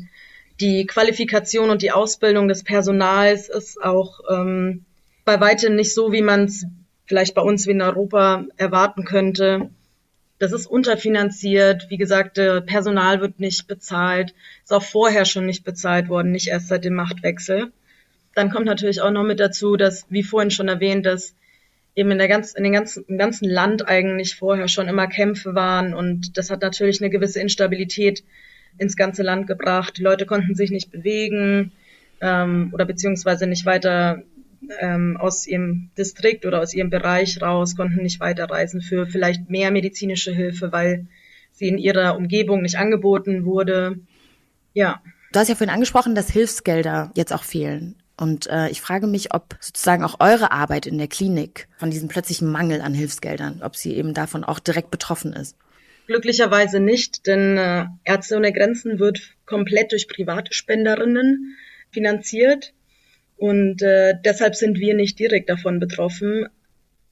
Die 0.59 0.85
Qualifikation 0.85 1.69
und 1.69 1.81
die 1.81 1.91
Ausbildung 1.91 2.47
des 2.47 2.63
Personals 2.63 3.49
ist 3.49 3.81
auch 3.81 4.21
ähm, 4.29 4.85
bei 5.25 5.39
weitem 5.39 5.75
nicht 5.75 5.93
so, 5.93 6.11
wie 6.11 6.21
man 6.21 6.45
es 6.45 6.65
vielleicht 7.07 7.33
bei 7.33 7.41
uns 7.41 7.65
wie 7.65 7.71
in 7.71 7.81
Europa 7.81 8.45
erwarten 8.57 9.03
könnte. 9.05 9.69
Das 10.39 10.51
ist 10.51 10.67
unterfinanziert. 10.67 11.87
Wie 11.89 11.97
gesagt, 11.97 12.35
Personal 12.35 13.21
wird 13.21 13.39
nicht 13.39 13.67
bezahlt. 13.67 14.35
Ist 14.63 14.73
auch 14.73 14.83
vorher 14.83 15.25
schon 15.25 15.47
nicht 15.47 15.63
bezahlt 15.63 16.09
worden, 16.09 16.31
nicht 16.31 16.49
erst 16.49 16.67
seit 16.67 16.85
dem 16.85 16.93
Machtwechsel. 16.93 17.71
Dann 18.35 18.51
kommt 18.51 18.67
natürlich 18.67 19.01
auch 19.01 19.09
noch 19.09 19.23
mit 19.23 19.39
dazu, 19.39 19.77
dass, 19.77 20.05
wie 20.09 20.21
vorhin 20.21 20.51
schon 20.51 20.67
erwähnt, 20.67 21.07
dass 21.07 21.33
eben 21.95 22.11
in 22.11 22.19
der 22.19 22.27
ganz, 22.27 22.53
in 22.53 22.63
den 22.63 22.73
ganzen, 22.73 23.03
im 23.07 23.17
ganzen 23.17 23.49
Land 23.49 23.87
eigentlich 23.87 24.35
vorher 24.35 24.67
schon 24.67 24.87
immer 24.87 25.07
Kämpfe 25.07 25.55
waren 25.55 25.95
und 25.95 26.37
das 26.37 26.51
hat 26.51 26.61
natürlich 26.61 27.01
eine 27.01 27.09
gewisse 27.09 27.39
Instabilität 27.39 28.23
ins 28.77 28.95
ganze 28.95 29.23
Land 29.23 29.47
gebracht. 29.47 29.97
Die 29.97 30.03
Leute 30.03 30.27
konnten 30.27 30.53
sich 30.53 30.69
nicht 30.69 30.91
bewegen 30.91 31.71
ähm, 32.21 32.69
oder 32.71 32.85
beziehungsweise 32.85 33.47
nicht 33.47 33.65
weiter 33.65 34.21
ähm, 34.79 35.17
aus 35.17 35.47
ihrem 35.47 35.89
Distrikt 35.97 36.45
oder 36.45 36.61
aus 36.61 36.73
ihrem 36.73 36.89
Bereich 36.89 37.41
raus, 37.41 37.75
konnten 37.75 38.01
nicht 38.01 38.19
weiterreisen 38.19 38.81
für 38.81 39.07
vielleicht 39.07 39.49
mehr 39.49 39.71
medizinische 39.71 40.31
Hilfe, 40.31 40.71
weil 40.71 41.07
sie 41.51 41.67
in 41.67 41.77
ihrer 41.77 42.15
Umgebung 42.15 42.61
nicht 42.61 42.77
angeboten 42.77 43.45
wurde. 43.45 43.99
Ja. 44.73 45.01
Du 45.33 45.39
hast 45.39 45.49
ja 45.49 45.55
vorhin 45.55 45.73
angesprochen, 45.73 46.15
dass 46.15 46.29
Hilfsgelder 46.29 47.11
jetzt 47.15 47.33
auch 47.33 47.43
fehlen. 47.43 47.95
Und 48.19 48.47
äh, 48.47 48.69
ich 48.69 48.81
frage 48.81 49.05
mich, 49.05 49.33
ob 49.33 49.55
sozusagen 49.59 50.03
auch 50.03 50.19
eure 50.19 50.51
Arbeit 50.51 50.87
in 50.87 50.97
der 50.97 51.07
Klinik 51.07 51.67
von 51.77 51.91
diesem 51.91 52.07
plötzlichen 52.07 52.51
Mangel 52.51 52.81
an 52.81 52.93
Hilfsgeldern, 52.93 53.61
ob 53.61 53.75
sie 53.75 53.95
eben 53.95 54.13
davon 54.13 54.43
auch 54.43 54.59
direkt 54.59 54.89
betroffen 54.89 55.33
ist. 55.33 55.55
Glücklicherweise 56.07 56.79
nicht, 56.79 57.27
denn 57.27 57.57
äh, 57.57 57.85
Ärzte 58.05 58.37
ohne 58.37 58.53
Grenzen 58.53 58.97
wird 58.97 59.35
komplett 59.45 59.91
durch 59.91 60.07
private 60.07 60.53
Spenderinnen 60.53 61.57
finanziert. 61.91 62.73
Und 63.37 63.81
äh, 63.81 64.15
deshalb 64.25 64.55
sind 64.55 64.79
wir 64.79 64.95
nicht 64.95 65.19
direkt 65.19 65.49
davon 65.49 65.79
betroffen. 65.79 66.47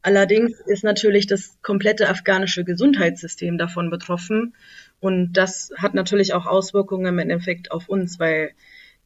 Allerdings 0.02 0.60
ist 0.60 0.84
natürlich 0.84 1.28
das 1.28 1.58
komplette 1.62 2.10
afghanische 2.10 2.64
Gesundheitssystem 2.64 3.58
davon 3.58 3.90
betroffen. 3.90 4.56
Und 5.00 5.34
das 5.34 5.72
hat 5.78 5.94
natürlich 5.94 6.34
auch 6.34 6.46
Auswirkungen 6.46 7.08
im 7.08 7.20
Endeffekt 7.20 7.72
auf 7.72 7.90
uns, 7.90 8.20
weil 8.20 8.52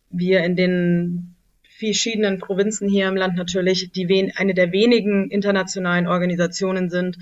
wir 0.10 0.44
in 0.44 0.56
den 0.56 1.36
verschiedenen 1.64 2.40
Provinzen 2.40 2.90
hier 2.90 3.08
im 3.08 3.16
Land 3.16 3.38
natürlich 3.38 3.92
die 3.92 4.32
eine 4.36 4.54
der 4.54 4.72
wenigen 4.72 5.30
internationalen 5.30 6.08
Organisationen 6.08 6.90
sind, 6.90 7.18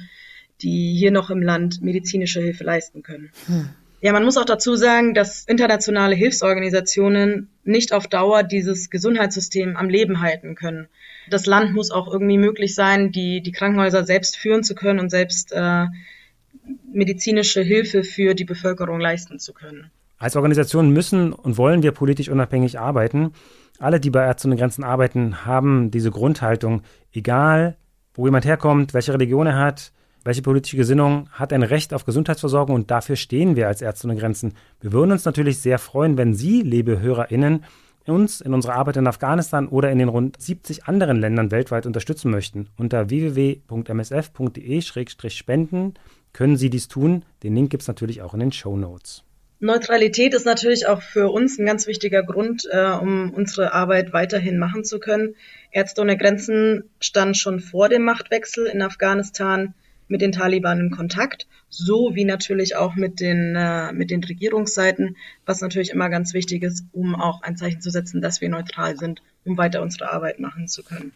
die 0.61 0.95
hier 0.97 1.11
noch 1.11 1.29
im 1.29 1.43
Land 1.43 1.81
medizinische 1.81 2.41
Hilfe 2.41 2.63
leisten 2.63 3.03
können. 3.03 3.31
Hm. 3.45 3.69
Ja, 3.99 4.13
man 4.13 4.23
muss 4.23 4.37
auch 4.37 4.45
dazu 4.45 4.75
sagen, 4.75 5.15
dass 5.15 5.43
internationale 5.45 6.15
Hilfsorganisationen 6.15 7.49
nicht 7.63 7.93
auf 7.93 8.07
Dauer 8.07 8.43
dieses 8.43 8.89
Gesundheitssystem 8.89 9.75
am 9.75 9.89
Leben 9.89 10.21
halten 10.21 10.55
können. 10.55 10.87
Das 11.29 11.45
Land 11.45 11.73
muss 11.73 11.91
auch 11.91 12.11
irgendwie 12.11 12.37
möglich 12.37 12.75
sein, 12.75 13.11
die, 13.11 13.41
die 13.41 13.51
Krankenhäuser 13.51 14.05
selbst 14.05 14.37
führen 14.37 14.63
zu 14.63 14.75
können 14.75 14.99
und 14.99 15.09
selbst 15.09 15.51
äh, 15.51 15.85
medizinische 16.91 17.61
Hilfe 17.61 18.03
für 18.03 18.35
die 18.35 18.45
Bevölkerung 18.45 18.99
leisten 18.99 19.39
zu 19.39 19.53
können. 19.53 19.89
Als 20.19 20.35
Organisation 20.35 20.91
müssen 20.91 21.33
und 21.33 21.57
wollen 21.57 21.83
wir 21.83 21.91
politisch 21.91 22.29
unabhängig 22.29 22.79
arbeiten. 22.79 23.33
Alle, 23.79 23.99
die 23.99 24.09
bei 24.09 24.25
Ärzte 24.25 24.47
ohne 24.47 24.57
Grenzen 24.57 24.83
arbeiten, 24.83 25.45
haben 25.45 25.91
diese 25.91 26.11
Grundhaltung, 26.11 26.81
egal 27.13 27.77
wo 28.13 28.25
jemand 28.25 28.45
herkommt, 28.45 28.93
welche 28.95 29.13
Religion 29.13 29.45
er 29.45 29.57
hat, 29.57 29.91
welche 30.27 30.41
politische 30.41 30.75
Gesinnung 30.75 31.29
hat 31.31 31.53
ein 31.53 31.63
Recht 31.63 31.93
auf 31.93 32.03
Gesundheitsversorgung 32.03 32.75
und 32.75 32.91
dafür 32.91 33.15
stehen 33.15 33.55
wir 33.55 33.69
als 33.69 33.81
Ärzte 33.81 34.07
ohne 34.07 34.17
Grenzen. 34.17 34.55
Wir 34.81 34.91
würden 34.91 35.13
uns 35.13 35.23
natürlich 35.23 35.59
sehr 35.59 35.79
freuen, 35.79 36.17
wenn 36.17 36.33
Sie, 36.33 36.61
liebe 36.61 36.99
HörerInnen, 36.99 37.63
uns 38.05 38.41
in 38.41 38.53
unserer 38.53 38.75
Arbeit 38.75 38.97
in 38.97 39.07
Afghanistan 39.07 39.69
oder 39.69 39.89
in 39.89 39.99
den 39.99 40.09
rund 40.09 40.35
70 40.41 40.83
anderen 40.83 41.21
Ländern 41.21 41.51
weltweit 41.51 41.85
unterstützen 41.85 42.29
möchten. 42.29 42.67
Unter 42.77 43.09
www.msf.de-spenden 43.09 45.93
können 46.33 46.57
Sie 46.57 46.69
dies 46.69 46.89
tun. 46.89 47.23
Den 47.43 47.55
Link 47.55 47.69
gibt 47.69 47.83
es 47.83 47.87
natürlich 47.87 48.21
auch 48.21 48.33
in 48.33 48.41
den 48.41 48.51
Show 48.51 48.75
Notes. 48.75 49.23
Neutralität 49.59 50.33
ist 50.33 50.45
natürlich 50.45 50.87
auch 50.87 51.01
für 51.01 51.31
uns 51.31 51.57
ein 51.57 51.65
ganz 51.65 51.87
wichtiger 51.87 52.21
Grund, 52.21 52.67
äh, 52.69 52.91
um 52.91 53.33
unsere 53.33 53.73
Arbeit 53.73 54.11
weiterhin 54.11 54.59
machen 54.59 54.83
zu 54.83 54.99
können. 54.99 55.35
Ärzte 55.71 56.01
ohne 56.01 56.17
Grenzen 56.17 56.89
stand 56.99 57.37
schon 57.37 57.61
vor 57.61 57.87
dem 57.87 58.03
Machtwechsel 58.03 58.65
in 58.65 58.81
Afghanistan 58.81 59.73
mit 60.07 60.21
den 60.21 60.31
Taliban 60.31 60.79
in 60.79 60.91
Kontakt, 60.91 61.47
so 61.69 62.11
wie 62.13 62.25
natürlich 62.25 62.75
auch 62.75 62.95
mit 62.95 63.19
den, 63.19 63.55
äh, 63.55 63.91
mit 63.93 64.09
den 64.11 64.23
Regierungsseiten, 64.23 65.17
was 65.45 65.61
natürlich 65.61 65.91
immer 65.91 66.09
ganz 66.09 66.33
wichtig 66.33 66.63
ist, 66.63 66.85
um 66.91 67.15
auch 67.15 67.41
ein 67.41 67.57
Zeichen 67.57 67.81
zu 67.81 67.89
setzen, 67.89 68.21
dass 68.21 68.41
wir 68.41 68.49
neutral 68.49 68.97
sind, 68.97 69.21
um 69.45 69.57
weiter 69.57 69.81
unsere 69.81 70.11
Arbeit 70.11 70.39
machen 70.39 70.67
zu 70.67 70.83
können. 70.83 71.11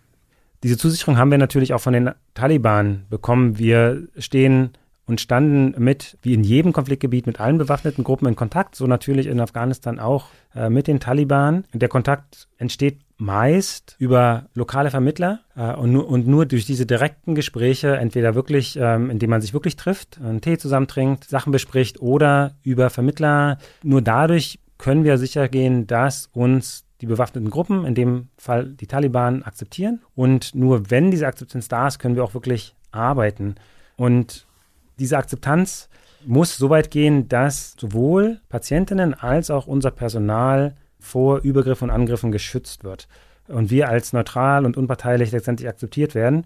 diese 0.63 0.77
Zusicherung 0.77 1.17
haben 1.17 1.32
wir 1.32 1.39
natürlich 1.39 1.73
auch 1.73 1.82
von 1.82 1.93
den 1.93 2.12
Taliban 2.36 3.06
bekommen. 3.10 3.58
Wir 3.58 4.08
stehen 4.17 4.71
und 5.06 5.19
standen 5.19 5.73
mit, 5.84 6.17
wie 6.21 6.34
in 6.34 6.43
jedem 6.43 6.71
Konfliktgebiet, 6.71 7.25
mit 7.27 7.39
allen 7.39 7.58
bewaffneten 7.58 8.04
Gruppen 8.04 8.27
in 8.27 8.36
Kontakt, 8.36 8.75
so 8.75 8.88
natürlich 8.88 9.27
in 9.27 9.39
Afghanistan 9.39 9.99
auch 9.99 10.27
äh, 10.56 10.69
mit 10.69 10.88
den 10.88 10.99
Taliban. 10.99 11.65
Der 11.73 11.89
Kontakt 11.89 12.47
entsteht 12.58 12.99
meist 13.21 13.95
über 13.99 14.47
lokale 14.55 14.89
Vermittler 14.89 15.41
äh, 15.55 15.73
und, 15.75 15.91
nur, 15.91 16.10
und 16.10 16.27
nur 16.27 16.47
durch 16.47 16.65
diese 16.65 16.88
direkten 16.88 17.36
Gespräche, 17.36 17.95
entweder 17.95 18.34
wirklich, 18.34 18.77
ähm, 18.81 19.12
indem 19.12 19.29
man 19.29 19.41
sich 19.41 19.53
wirklich 19.53 19.75
trifft, 19.75 20.19
einen 20.19 20.41
Tee 20.41 20.57
zusammentrinkt, 20.57 21.25
Sachen 21.25 21.51
bespricht 21.51 22.01
oder 22.01 22.55
über 22.63 22.89
Vermittler. 22.89 23.60
Nur 23.84 24.01
dadurch 24.01 24.60
können 24.79 25.03
wir 25.03 25.19
sicher 25.19 25.47
gehen, 25.47 25.86
dass 25.86 26.29
uns 26.34 26.86
die 27.01 27.05
bewaffneten 27.05 27.51
Gruppen, 27.51 27.86
in 27.86 27.93
dem 27.93 28.29
Fall 28.38 28.65
die 28.65 28.88
Taliban, 28.88 29.43
akzeptieren. 29.43 30.01
Und 30.15 30.55
nur 30.55 30.89
wenn 30.89 31.12
diese 31.12 31.27
Akzeptanz 31.27 31.67
da 31.67 31.88
ist, 31.88 31.99
können 31.99 32.15
wir 32.15 32.23
auch 32.23 32.34
wirklich 32.34 32.75
arbeiten. 32.91 33.55
Und 33.97 34.47
diese 34.97 35.17
Akzeptanz 35.17 35.89
muss 36.25 36.57
so 36.57 36.71
weit 36.71 36.89
gehen, 36.89 37.27
dass 37.27 37.75
sowohl 37.79 38.41
Patientinnen 38.49 39.13
als 39.13 39.51
auch 39.51 39.67
unser 39.67 39.91
Personal 39.91 40.75
vor 41.01 41.39
Übergriffen 41.39 41.89
und 41.89 41.95
Angriffen 41.95 42.31
geschützt 42.31 42.83
wird. 42.83 43.07
Und 43.47 43.69
wir 43.69 43.89
als 43.89 44.13
neutral 44.13 44.65
und 44.65 44.77
unparteilich 44.77 45.31
letztendlich 45.31 45.67
akzeptiert 45.67 46.15
werden. 46.15 46.45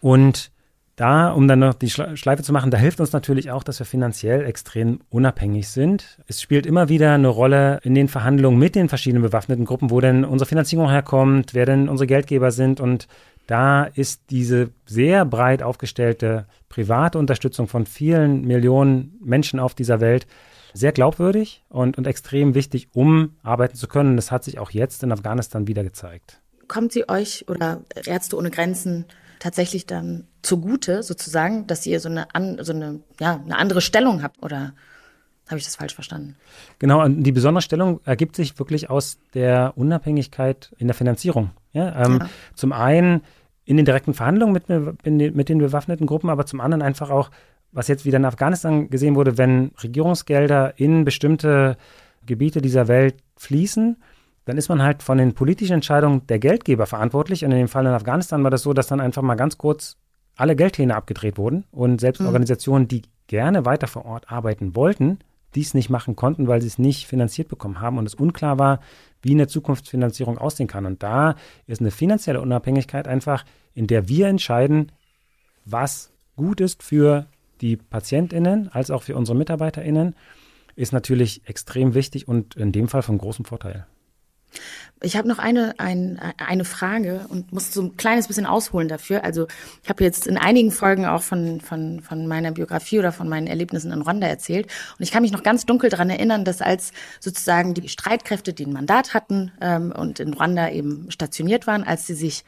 Und 0.00 0.52
da, 0.96 1.32
um 1.32 1.48
dann 1.48 1.58
noch 1.58 1.74
die 1.74 1.90
Schleife 1.90 2.44
zu 2.44 2.52
machen, 2.52 2.70
da 2.70 2.78
hilft 2.78 3.00
uns 3.00 3.12
natürlich 3.12 3.50
auch, 3.50 3.64
dass 3.64 3.80
wir 3.80 3.86
finanziell 3.86 4.44
extrem 4.44 5.00
unabhängig 5.10 5.68
sind. 5.68 6.18
Es 6.28 6.40
spielt 6.40 6.66
immer 6.66 6.88
wieder 6.88 7.12
eine 7.14 7.28
Rolle 7.28 7.80
in 7.82 7.94
den 7.96 8.06
Verhandlungen 8.06 8.58
mit 8.58 8.76
den 8.76 8.88
verschiedenen 8.88 9.22
bewaffneten 9.22 9.64
Gruppen, 9.64 9.90
wo 9.90 10.00
denn 10.00 10.24
unsere 10.24 10.48
Finanzierung 10.48 10.88
herkommt, 10.88 11.52
wer 11.52 11.66
denn 11.66 11.88
unsere 11.88 12.06
Geldgeber 12.06 12.52
sind. 12.52 12.78
Und 12.78 13.08
da 13.46 13.84
ist 13.84 14.22
diese 14.30 14.70
sehr 14.86 15.24
breit 15.24 15.62
aufgestellte 15.62 16.46
private 16.68 17.18
Unterstützung 17.18 17.68
von 17.68 17.86
vielen 17.86 18.42
Millionen 18.42 19.18
Menschen 19.20 19.60
auf 19.60 19.74
dieser 19.74 20.00
Welt 20.00 20.26
sehr 20.72 20.92
glaubwürdig 20.92 21.62
und, 21.68 21.96
und 21.98 22.06
extrem 22.06 22.54
wichtig, 22.54 22.88
um 22.92 23.36
arbeiten 23.42 23.76
zu 23.76 23.86
können. 23.86 24.16
Das 24.16 24.30
hat 24.30 24.44
sich 24.44 24.58
auch 24.58 24.70
jetzt 24.70 25.02
in 25.02 25.12
Afghanistan 25.12 25.68
wieder 25.68 25.84
gezeigt. 25.84 26.40
Kommt 26.66 26.92
sie 26.92 27.08
euch 27.08 27.44
oder 27.48 27.82
Ärzte 28.06 28.36
ohne 28.36 28.50
Grenzen 28.50 29.04
tatsächlich 29.38 29.86
dann 29.86 30.26
zugute, 30.42 31.02
sozusagen, 31.02 31.66
dass 31.66 31.86
ihr 31.86 32.00
so 32.00 32.08
eine, 32.08 32.26
so 32.62 32.72
eine, 32.72 33.00
ja, 33.20 33.40
eine 33.44 33.56
andere 33.56 33.80
Stellung 33.80 34.22
habt 34.22 34.42
oder 34.42 34.72
habe 35.46 35.58
ich 35.58 35.64
das 35.64 35.76
falsch 35.76 35.94
verstanden? 35.94 36.36
Genau, 36.78 37.06
die 37.06 37.32
besondere 37.32 37.62
Stellung 37.62 38.00
ergibt 38.04 38.34
sich 38.34 38.58
wirklich 38.58 38.88
aus 38.88 39.18
der 39.34 39.74
Unabhängigkeit 39.76 40.72
in 40.78 40.86
der 40.86 40.94
Finanzierung. 40.94 41.50
Ja, 41.74 42.06
ähm, 42.06 42.18
ja. 42.20 42.28
Zum 42.54 42.72
einen 42.72 43.20
in 43.66 43.76
den 43.76 43.84
direkten 43.84 44.14
Verhandlungen 44.14 44.52
mit, 44.52 44.68
mit 45.34 45.48
den 45.48 45.58
bewaffneten 45.58 46.06
Gruppen, 46.06 46.30
aber 46.30 46.46
zum 46.46 46.60
anderen 46.60 46.82
einfach 46.82 47.10
auch, 47.10 47.30
was 47.72 47.88
jetzt 47.88 48.04
wieder 48.04 48.16
in 48.16 48.24
Afghanistan 48.24 48.88
gesehen 48.88 49.16
wurde, 49.16 49.36
wenn 49.36 49.72
Regierungsgelder 49.82 50.78
in 50.78 51.04
bestimmte 51.04 51.76
Gebiete 52.24 52.62
dieser 52.62 52.88
Welt 52.88 53.16
fließen, 53.36 53.96
dann 54.44 54.58
ist 54.58 54.68
man 54.68 54.82
halt 54.82 55.02
von 55.02 55.18
den 55.18 55.34
politischen 55.34 55.74
Entscheidungen 55.74 56.26
der 56.26 56.38
Geldgeber 56.38 56.86
verantwortlich. 56.86 57.44
Und 57.44 57.52
in 57.52 57.58
dem 57.58 57.68
Fall 57.68 57.86
in 57.86 57.92
Afghanistan 57.92 58.44
war 58.44 58.50
das 58.50 58.62
so, 58.62 58.72
dass 58.72 58.86
dann 58.86 59.00
einfach 59.00 59.22
mal 59.22 59.34
ganz 59.34 59.58
kurz 59.58 59.96
alle 60.36 60.56
Geldhähne 60.56 60.94
abgedreht 60.94 61.38
wurden 61.38 61.64
und 61.70 62.00
selbst 62.00 62.20
mhm. 62.20 62.26
Organisationen, 62.26 62.88
die 62.88 63.02
gerne 63.26 63.64
weiter 63.64 63.86
vor 63.86 64.04
Ort 64.04 64.30
arbeiten 64.30 64.76
wollten, 64.76 65.18
dies 65.54 65.74
nicht 65.74 65.88
machen 65.88 66.16
konnten, 66.16 66.48
weil 66.48 66.60
sie 66.60 66.66
es 66.66 66.78
nicht 66.78 67.06
finanziert 67.06 67.48
bekommen 67.48 67.80
haben 67.80 67.98
und 67.98 68.06
es 68.06 68.14
unklar 68.14 68.58
war, 68.58 68.80
wie 69.24 69.32
eine 69.32 69.48
Zukunftsfinanzierung 69.48 70.38
aussehen 70.38 70.68
kann. 70.68 70.86
Und 70.86 71.02
da 71.02 71.34
ist 71.66 71.80
eine 71.80 71.90
finanzielle 71.90 72.40
Unabhängigkeit 72.40 73.08
einfach, 73.08 73.44
in 73.74 73.86
der 73.86 74.08
wir 74.08 74.28
entscheiden, 74.28 74.92
was 75.64 76.12
gut 76.36 76.60
ist 76.60 76.82
für 76.82 77.26
die 77.60 77.76
PatientInnen 77.76 78.68
als 78.68 78.90
auch 78.90 79.02
für 79.02 79.16
unsere 79.16 79.36
MitarbeiterInnen, 79.36 80.14
ist 80.76 80.92
natürlich 80.92 81.42
extrem 81.48 81.94
wichtig 81.94 82.28
und 82.28 82.56
in 82.56 82.72
dem 82.72 82.88
Fall 82.88 83.02
von 83.02 83.18
großem 83.18 83.44
Vorteil. 83.44 83.86
Ich 85.02 85.16
habe 85.16 85.28
noch 85.28 85.38
eine, 85.38 85.74
ein, 85.78 86.18
eine 86.38 86.64
Frage 86.64 87.26
und 87.28 87.52
muss 87.52 87.74
so 87.74 87.82
ein 87.82 87.96
kleines 87.96 88.26
bisschen 88.26 88.46
ausholen 88.46 88.88
dafür. 88.88 89.22
Also 89.22 89.46
ich 89.82 89.90
habe 89.90 90.02
jetzt 90.02 90.26
in 90.26 90.38
einigen 90.38 90.70
Folgen 90.70 91.04
auch 91.04 91.22
von, 91.22 91.60
von, 91.60 92.00
von 92.00 92.26
meiner 92.26 92.52
Biografie 92.52 93.00
oder 93.00 93.12
von 93.12 93.28
meinen 93.28 93.46
Erlebnissen 93.46 93.92
in 93.92 94.00
Rwanda 94.00 94.26
erzählt. 94.26 94.66
Und 94.98 95.02
ich 95.02 95.10
kann 95.10 95.22
mich 95.22 95.32
noch 95.32 95.42
ganz 95.42 95.66
dunkel 95.66 95.90
daran 95.90 96.08
erinnern, 96.08 96.46
dass 96.46 96.62
als 96.62 96.92
sozusagen 97.20 97.74
die 97.74 97.88
Streitkräfte, 97.88 98.54
die 98.54 98.64
ein 98.64 98.72
Mandat 98.72 99.12
hatten 99.12 99.52
ähm, 99.60 99.92
und 99.92 100.20
in 100.20 100.32
Rwanda 100.32 100.70
eben 100.70 101.10
stationiert 101.10 101.66
waren, 101.66 101.84
als 101.84 102.06
sie 102.06 102.14
sich 102.14 102.44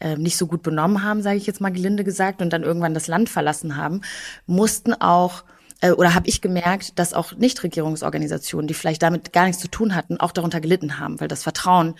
äh, 0.00 0.16
nicht 0.16 0.36
so 0.36 0.48
gut 0.48 0.62
benommen 0.62 1.04
haben, 1.04 1.22
sage 1.22 1.36
ich 1.36 1.46
jetzt 1.46 1.60
mal 1.60 1.70
gelinde 1.70 2.02
gesagt, 2.02 2.42
und 2.42 2.52
dann 2.52 2.64
irgendwann 2.64 2.94
das 2.94 3.06
Land 3.06 3.28
verlassen 3.28 3.76
haben, 3.76 4.00
mussten 4.46 4.94
auch 4.94 5.44
äh, 5.80 5.92
oder 5.92 6.14
habe 6.14 6.28
ich 6.28 6.40
gemerkt, 6.40 6.98
dass 6.98 7.14
auch 7.14 7.32
Nichtregierungsorganisationen, 7.32 8.68
die 8.68 8.74
vielleicht 8.74 9.02
damit 9.02 9.32
gar 9.32 9.46
nichts 9.46 9.60
zu 9.60 9.68
tun 9.68 9.94
hatten, 9.94 10.18
auch 10.18 10.32
darunter 10.32 10.60
gelitten 10.60 10.98
haben, 10.98 11.20
weil 11.20 11.28
das 11.28 11.42
Vertrauen 11.42 11.94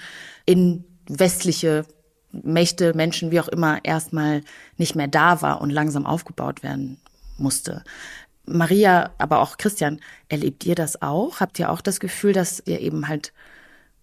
in 0.47 0.85
westliche 1.09 1.85
Mächte, 2.33 2.95
Menschen, 2.95 3.31
wie 3.31 3.40
auch 3.40 3.49
immer, 3.49 3.85
erstmal 3.85 4.43
nicht 4.77 4.95
mehr 4.95 5.09
da 5.09 5.43
war 5.43 5.61
und 5.61 5.71
langsam 5.71 6.07
aufgebaut 6.07 6.62
werden 6.62 7.01
musste. 7.38 7.83
Maria, 8.47 9.11
aber 9.19 9.40
auch 9.40 9.57
Christian, 9.59 10.01
erlebt 10.29 10.64
ihr 10.64 10.75
das 10.75 11.03
auch? 11.03 11.40
Habt 11.40 11.59
ihr 11.59 11.71
auch 11.71 11.81
das 11.81 12.01
Gefühl, 12.01 12.33
dass 12.33 12.62
ihr 12.66 12.81
eben 12.81 13.09
halt 13.09 13.33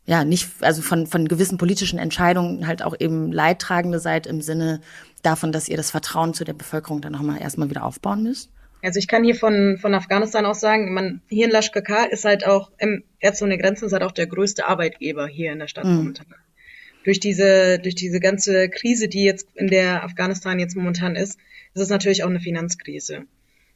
ja 0.06 0.24
nicht, 0.24 0.50
also 0.62 0.82
von, 0.82 1.06
von 1.08 1.28
gewissen 1.28 1.58
politischen 1.58 2.00
Entscheidungen 2.00 2.66
halt 2.66 2.82
auch 2.82 2.96
eben 2.98 3.32
Leidtragende 3.32 4.00
seid 4.00 4.26
im 4.26 4.42
Sinne 4.42 4.82
davon, 5.22 5.52
dass 5.52 5.68
ihr 5.68 5.78
das 5.78 5.92
Vertrauen 5.92 6.34
zu 6.34 6.46
der 6.46 6.54
Bevölkerung 6.54 7.02
dann 7.02 7.12
nochmal 7.12 7.42
erstmal 7.42 7.70
wieder 7.70 7.84
aufbauen 7.84 8.24
müsst? 8.24 8.52
Also 8.82 9.00
ich 9.00 9.08
kann 9.08 9.24
hier 9.24 9.36
von, 9.36 9.78
von 9.80 9.94
Afghanistan 9.94 10.46
aus 10.46 10.60
sagen, 10.60 10.94
man, 10.94 11.22
hier 11.30 11.46
in 11.46 11.52
Lashkaka 11.52 12.06
ist 12.06 12.26
halt 12.26 12.46
auch, 12.46 12.72
im 12.78 13.04
Ärzte 13.20 13.46
ohne 13.46 13.58
Grenzen 13.58 13.86
ist 13.86 13.94
halt 13.94 14.04
auch 14.04 14.12
der 14.12 14.28
größte 14.28 14.68
Arbeitgeber 14.68 15.28
hier 15.28 15.52
in 15.52 15.60
der 15.60 15.68
Stadt 15.68 15.86
mhm. 15.86 15.96
momentan. 15.96 16.28
Durch 17.04 17.20
diese, 17.20 17.80
durch 17.80 17.96
diese 17.96 18.20
ganze 18.20 18.70
Krise, 18.70 19.08
die 19.08 19.24
jetzt 19.24 19.48
in 19.56 19.68
der 19.68 20.04
Afghanistan 20.04 20.60
jetzt 20.60 20.76
momentan 20.76 21.16
ist, 21.16 21.40
ist 21.74 21.82
es 21.82 21.90
natürlich 21.90 22.24
auch 22.24 22.30
eine 22.30 22.40
Finanzkrise. 22.40 23.26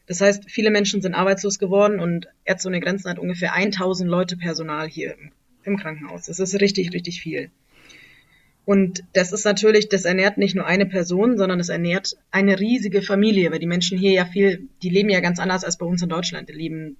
Das 0.05 0.21
heißt, 0.21 0.51
viele 0.51 0.71
Menschen 0.71 1.01
sind 1.01 1.13
arbeitslos 1.13 1.57
geworden 1.57 1.99
und 1.99 2.27
Ärzte 2.43 2.67
ohne 2.67 2.81
Grenzen 2.81 3.09
hat 3.09 3.19
ungefähr 3.19 3.53
1000 3.53 4.09
Leute 4.09 4.35
Personal 4.35 4.87
hier 4.87 5.13
im, 5.13 5.31
im 5.63 5.77
Krankenhaus. 5.77 6.25
Das 6.25 6.39
ist 6.39 6.59
richtig, 6.59 6.93
richtig 6.93 7.21
viel. 7.21 7.49
Und 8.63 9.03
das 9.13 9.31
ist 9.31 9.43
natürlich, 9.43 9.89
das 9.89 10.05
ernährt 10.05 10.37
nicht 10.37 10.55
nur 10.55 10.65
eine 10.65 10.85
Person, 10.85 11.37
sondern 11.37 11.59
es 11.59 11.69
ernährt 11.69 12.15
eine 12.29 12.59
riesige 12.59 13.01
Familie, 13.01 13.51
weil 13.51 13.59
die 13.59 13.67
Menschen 13.67 13.97
hier 13.97 14.11
ja 14.11 14.25
viel, 14.25 14.69
die 14.83 14.89
leben 14.89 15.09
ja 15.09 15.19
ganz 15.19 15.39
anders 15.39 15.63
als 15.63 15.77
bei 15.77 15.85
uns 15.85 16.01
in 16.01 16.09
Deutschland. 16.09 16.47
Die 16.49 16.53
leben 16.53 16.97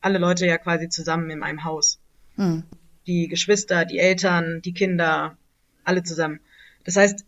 alle 0.00 0.18
Leute 0.18 0.46
ja 0.46 0.58
quasi 0.58 0.88
zusammen 0.88 1.30
in 1.30 1.42
einem 1.42 1.64
Haus. 1.64 2.00
Hm. 2.36 2.64
Die 3.06 3.28
Geschwister, 3.28 3.84
die 3.84 3.98
Eltern, 3.98 4.60
die 4.62 4.74
Kinder, 4.74 5.38
alle 5.84 6.02
zusammen. 6.02 6.40
Das 6.84 6.96
heißt, 6.96 7.24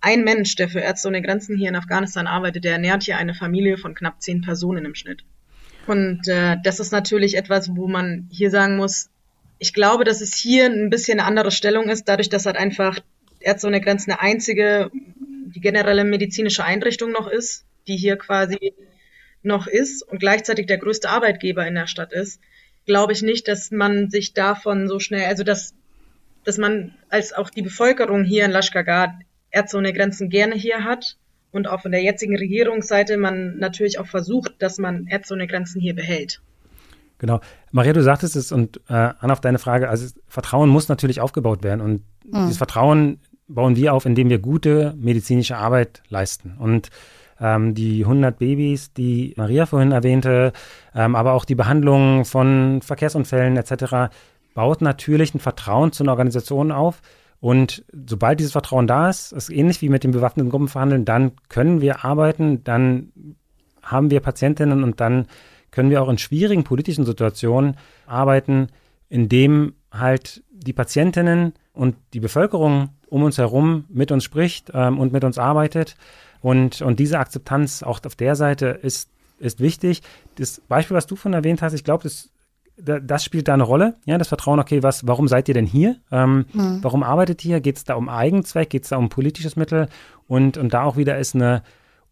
ein 0.00 0.24
Mensch, 0.24 0.56
der 0.56 0.68
für 0.68 0.80
Ärzte 0.80 1.08
ohne 1.08 1.22
Grenzen 1.22 1.56
hier 1.56 1.68
in 1.68 1.76
Afghanistan 1.76 2.26
arbeitet, 2.26 2.64
der 2.64 2.72
ernährt 2.72 3.04
hier 3.04 3.16
eine 3.16 3.34
Familie 3.34 3.78
von 3.78 3.94
knapp 3.94 4.20
zehn 4.20 4.42
Personen 4.42 4.84
im 4.84 4.96
Schnitt. 4.96 5.24
Und 5.86 6.26
äh, 6.28 6.56
das 6.62 6.80
ist 6.80 6.92
natürlich 6.92 7.36
etwas, 7.36 7.74
wo 7.76 7.88
man 7.88 8.28
hier 8.30 8.50
sagen 8.50 8.76
muss, 8.76 9.10
ich 9.62 9.72
glaube, 9.72 10.02
dass 10.02 10.20
es 10.20 10.34
hier 10.34 10.66
ein 10.66 10.90
bisschen 10.90 11.20
eine 11.20 11.28
andere 11.28 11.52
Stellung 11.52 11.88
ist, 11.88 12.08
dadurch, 12.08 12.28
dass 12.28 12.46
halt 12.46 12.56
einfach 12.56 12.98
Ärzte 13.38 13.70
Grenzen 13.80 14.10
eine 14.10 14.20
einzige, 14.20 14.90
die 15.54 15.60
generelle 15.60 16.02
medizinische 16.02 16.64
Einrichtung 16.64 17.12
noch 17.12 17.28
ist, 17.28 17.64
die 17.86 17.96
hier 17.96 18.16
quasi 18.16 18.74
noch 19.44 19.68
ist 19.68 20.02
und 20.02 20.18
gleichzeitig 20.18 20.66
der 20.66 20.78
größte 20.78 21.08
Arbeitgeber 21.08 21.64
in 21.64 21.76
der 21.76 21.86
Stadt 21.86 22.12
ist, 22.12 22.40
glaube 22.86 23.12
ich 23.12 23.22
nicht, 23.22 23.46
dass 23.46 23.70
man 23.70 24.10
sich 24.10 24.34
davon 24.34 24.88
so 24.88 24.98
schnell, 24.98 25.26
also 25.26 25.44
dass, 25.44 25.74
dass 26.42 26.58
man 26.58 26.96
als 27.08 27.32
auch 27.32 27.48
die 27.48 27.62
Bevölkerung 27.62 28.24
hier 28.24 28.44
in 28.44 28.50
Lashkar 28.50 29.16
Ärzte 29.52 29.76
ohne 29.76 29.92
Grenzen 29.92 30.28
gerne 30.28 30.56
hier 30.56 30.82
hat 30.82 31.18
und 31.52 31.68
auch 31.68 31.82
von 31.82 31.92
der 31.92 32.02
jetzigen 32.02 32.36
Regierungsseite 32.36 33.16
man 33.16 33.58
natürlich 33.58 34.00
auch 34.00 34.08
versucht, 34.08 34.54
dass 34.58 34.78
man 34.78 35.06
Ärzte 35.06 35.34
ohne 35.34 35.46
Grenzen 35.46 35.80
hier 35.80 35.94
behält. 35.94 36.40
Genau. 37.22 37.38
Maria, 37.70 37.92
du 37.92 38.02
sagtest 38.02 38.34
es 38.34 38.50
und 38.50 38.80
äh, 38.88 38.94
an 38.94 39.30
auf 39.30 39.40
deine 39.40 39.60
Frage, 39.60 39.88
also 39.88 40.12
Vertrauen 40.26 40.68
muss 40.68 40.88
natürlich 40.88 41.20
aufgebaut 41.20 41.62
werden 41.62 41.80
und 41.80 42.02
mhm. 42.26 42.46
dieses 42.46 42.56
Vertrauen 42.56 43.20
bauen 43.46 43.76
wir 43.76 43.94
auf, 43.94 44.06
indem 44.06 44.28
wir 44.28 44.40
gute 44.40 44.92
medizinische 44.98 45.56
Arbeit 45.56 46.02
leisten. 46.08 46.56
Und 46.58 46.88
ähm, 47.40 47.74
die 47.74 48.02
100 48.02 48.36
Babys, 48.36 48.92
die 48.92 49.34
Maria 49.36 49.66
vorhin 49.66 49.92
erwähnte, 49.92 50.52
ähm, 50.96 51.14
aber 51.14 51.34
auch 51.34 51.44
die 51.44 51.54
Behandlung 51.54 52.24
von 52.24 52.82
Verkehrsunfällen 52.82 53.56
etc., 53.56 54.12
baut 54.54 54.82
natürlich 54.82 55.32
ein 55.32 55.38
Vertrauen 55.38 55.92
zu 55.92 56.02
einer 56.02 56.12
Organisation 56.12 56.72
auf. 56.72 57.02
Und 57.38 57.84
sobald 57.92 58.40
dieses 58.40 58.52
Vertrauen 58.52 58.88
da 58.88 59.08
ist, 59.08 59.30
ist 59.32 59.48
ähnlich 59.48 59.80
wie 59.80 59.90
mit 59.90 60.02
den 60.02 60.10
bewaffneten 60.10 60.50
Gruppen 60.50 60.66
verhandeln, 60.66 61.04
dann 61.04 61.32
können 61.48 61.80
wir 61.80 62.04
arbeiten, 62.04 62.64
dann 62.64 63.12
haben 63.80 64.10
wir 64.10 64.18
Patientinnen 64.18 64.82
und 64.82 65.00
dann 65.00 65.28
können 65.72 65.90
wir 65.90 66.00
auch 66.02 66.08
in 66.08 66.18
schwierigen 66.18 66.62
politischen 66.62 67.04
Situationen 67.04 67.76
arbeiten, 68.06 68.68
indem 69.08 69.74
halt 69.90 70.44
die 70.52 70.72
Patientinnen 70.72 71.54
und 71.72 71.96
die 72.12 72.20
Bevölkerung 72.20 72.90
um 73.08 73.24
uns 73.24 73.38
herum 73.38 73.84
mit 73.88 74.12
uns 74.12 74.24
spricht 74.24 74.70
ähm, 74.72 74.98
und 74.98 75.12
mit 75.12 75.24
uns 75.24 75.38
arbeitet. 75.38 75.96
Und, 76.40 76.80
und 76.82 77.00
diese 77.00 77.18
Akzeptanz 77.18 77.82
auch 77.82 78.00
auf 78.04 78.16
der 78.16 78.36
Seite 78.36 78.66
ist, 78.66 79.10
ist 79.38 79.60
wichtig. 79.60 80.02
Das 80.36 80.60
Beispiel, 80.68 80.96
was 80.96 81.06
du 81.06 81.16
von 81.16 81.32
erwähnt 81.32 81.62
hast, 81.62 81.72
ich 81.72 81.84
glaube, 81.84 82.04
das, 82.04 82.30
das 82.76 83.24
spielt 83.24 83.48
da 83.48 83.54
eine 83.54 83.62
Rolle. 83.64 83.96
Ja, 84.06 84.18
das 84.18 84.28
Vertrauen, 84.28 84.60
okay, 84.60 84.82
was, 84.82 85.06
warum 85.06 85.28
seid 85.28 85.48
ihr 85.48 85.54
denn 85.54 85.66
hier? 85.66 85.96
Ähm, 86.10 86.46
mhm. 86.52 86.78
Warum 86.82 87.02
arbeitet 87.02 87.44
ihr? 87.44 87.60
Geht 87.60 87.76
es 87.76 87.84
da 87.84 87.94
um 87.94 88.08
Eigenzweck? 88.08 88.70
Geht 88.70 88.84
es 88.84 88.90
da 88.90 88.96
um 88.96 89.08
politisches 89.08 89.56
Mittel? 89.56 89.88
Und, 90.26 90.56
und 90.56 90.72
da 90.74 90.84
auch 90.84 90.96
wieder 90.96 91.18
ist 91.18 91.34
eine 91.34 91.62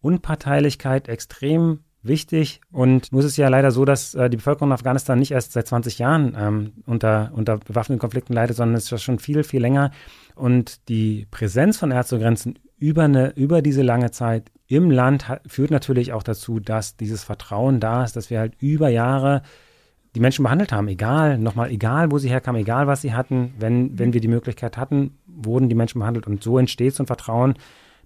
Unparteilichkeit 0.01 1.07
extrem 1.07 1.79
wichtig. 2.03 2.61
Und 2.71 3.11
nur 3.11 3.21
ist 3.21 3.27
es 3.27 3.37
ja 3.37 3.47
leider 3.47 3.71
so, 3.71 3.85
dass 3.85 4.15
äh, 4.15 4.29
die 4.29 4.37
Bevölkerung 4.37 4.69
in 4.69 4.73
Afghanistan 4.73 5.19
nicht 5.19 5.31
erst 5.31 5.53
seit 5.53 5.67
20 5.67 5.99
Jahren 5.99 6.35
ähm, 6.37 6.71
unter, 6.85 7.31
unter 7.33 7.57
bewaffneten 7.57 7.99
Konflikten 7.99 8.33
leidet, 8.33 8.57
sondern 8.57 8.75
es 8.75 8.91
ist 8.91 9.01
schon 9.01 9.19
viel, 9.19 9.43
viel 9.43 9.61
länger. 9.61 9.91
Und 10.35 10.87
die 10.89 11.27
Präsenz 11.29 11.77
von 11.77 11.91
Ärzte 11.91 12.17
über, 12.77 13.35
über 13.35 13.61
diese 13.61 13.81
lange 13.83 14.11
Zeit 14.11 14.51
im 14.67 14.89
Land 14.89 15.27
hat, 15.27 15.41
führt 15.45 15.71
natürlich 15.71 16.13
auch 16.13 16.23
dazu, 16.23 16.59
dass 16.59 16.97
dieses 16.97 17.23
Vertrauen 17.23 17.79
da 17.79 18.03
ist, 18.03 18.15
dass 18.15 18.29
wir 18.29 18.39
halt 18.39 18.53
über 18.59 18.89
Jahre 18.89 19.41
die 20.15 20.19
Menschen 20.19 20.43
behandelt 20.43 20.71
haben, 20.73 20.87
egal, 20.87 21.37
nochmal, 21.37 21.71
egal, 21.71 22.11
wo 22.11 22.17
sie 22.17 22.29
herkamen, 22.29 22.61
egal, 22.61 22.87
was 22.87 23.01
sie 23.01 23.13
hatten, 23.13 23.53
wenn, 23.59 23.97
wenn 23.97 24.13
wir 24.13 24.19
die 24.19 24.27
Möglichkeit 24.27 24.77
hatten, 24.77 25.17
wurden 25.25 25.69
die 25.69 25.75
Menschen 25.75 25.99
behandelt. 25.99 26.27
Und 26.27 26.43
so 26.43 26.57
entsteht 26.57 26.95
so 26.95 27.03
ein 27.03 27.07
Vertrauen, 27.07 27.53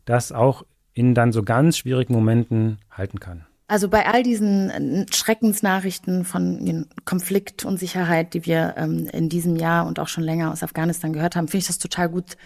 das 0.05 0.31
auch 0.31 0.65
in 0.93 1.15
dann 1.15 1.31
so 1.31 1.43
ganz 1.43 1.77
schwierigen 1.77 2.13
Momenten 2.13 2.77
halten 2.91 3.19
kann. 3.19 3.45
Also 3.67 3.89
bei 3.89 4.05
all 4.05 4.21
diesen 4.21 4.69
äh, 4.69 5.05
Schreckensnachrichten 5.11 6.23
von 6.23 6.87
Konflikt 7.03 7.65
und 7.65 7.79
Sicherheit, 7.79 8.33
die 8.35 8.45
wir 8.45 8.75
ähm, 8.77 9.07
in 9.11 9.27
diesem 9.27 9.55
Jahr 9.55 9.87
und 9.87 9.99
auch 9.99 10.07
schon 10.07 10.23
länger 10.23 10.51
aus 10.51 10.61
Afghanistan 10.61 11.13
gehört 11.13 11.35
haben, 11.35 11.47
finde 11.47 11.61
ich 11.63 11.67
das 11.67 11.79
total 11.79 12.09
gut, 12.09 12.37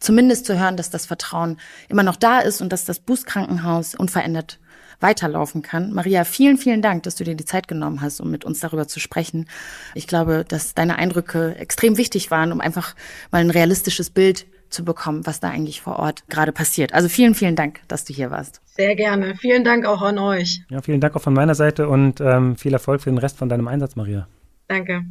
zumindest 0.00 0.46
zu 0.46 0.58
hören, 0.58 0.76
dass 0.76 0.90
das 0.90 1.06
Vertrauen 1.06 1.58
immer 1.88 2.02
noch 2.02 2.16
da 2.16 2.40
ist 2.40 2.60
und 2.60 2.72
dass 2.72 2.84
das 2.84 2.98
Bußkrankenhaus 2.98 3.94
unverändert 3.94 4.58
weiterlaufen 5.00 5.62
kann. 5.62 5.92
Maria, 5.92 6.24
vielen, 6.24 6.56
vielen 6.56 6.82
Dank, 6.82 7.04
dass 7.04 7.16
du 7.16 7.24
dir 7.24 7.34
die 7.34 7.44
Zeit 7.44 7.68
genommen 7.68 8.00
hast, 8.00 8.20
um 8.20 8.30
mit 8.30 8.44
uns 8.44 8.60
darüber 8.60 8.88
zu 8.88 9.00
sprechen. 9.00 9.46
Ich 9.94 10.06
glaube, 10.06 10.44
dass 10.46 10.74
deine 10.74 10.96
Eindrücke 10.96 11.56
extrem 11.56 11.96
wichtig 11.96 12.30
waren, 12.30 12.52
um 12.52 12.60
einfach 12.60 12.94
mal 13.30 13.40
ein 13.40 13.50
realistisches 13.50 14.10
Bild 14.10 14.46
zu 14.74 14.84
bekommen, 14.84 15.26
was 15.26 15.40
da 15.40 15.48
eigentlich 15.48 15.80
vor 15.80 15.98
Ort 15.98 16.28
gerade 16.28 16.52
passiert. 16.52 16.92
Also 16.92 17.08
vielen, 17.08 17.34
vielen 17.34 17.56
Dank, 17.56 17.80
dass 17.88 18.04
du 18.04 18.12
hier 18.12 18.30
warst. 18.30 18.60
Sehr 18.66 18.94
gerne. 18.96 19.36
Vielen 19.36 19.64
Dank 19.64 19.86
auch 19.86 20.02
an 20.02 20.18
euch. 20.18 20.62
Ja, 20.68 20.82
vielen 20.82 21.00
Dank 21.00 21.16
auch 21.16 21.22
von 21.22 21.32
meiner 21.32 21.54
Seite 21.54 21.88
und 21.88 22.20
ähm, 22.20 22.56
viel 22.56 22.72
Erfolg 22.72 23.00
für 23.00 23.10
den 23.10 23.18
Rest 23.18 23.38
von 23.38 23.48
deinem 23.48 23.68
Einsatz, 23.68 23.96
Maria. 23.96 24.26
Danke. 24.68 25.04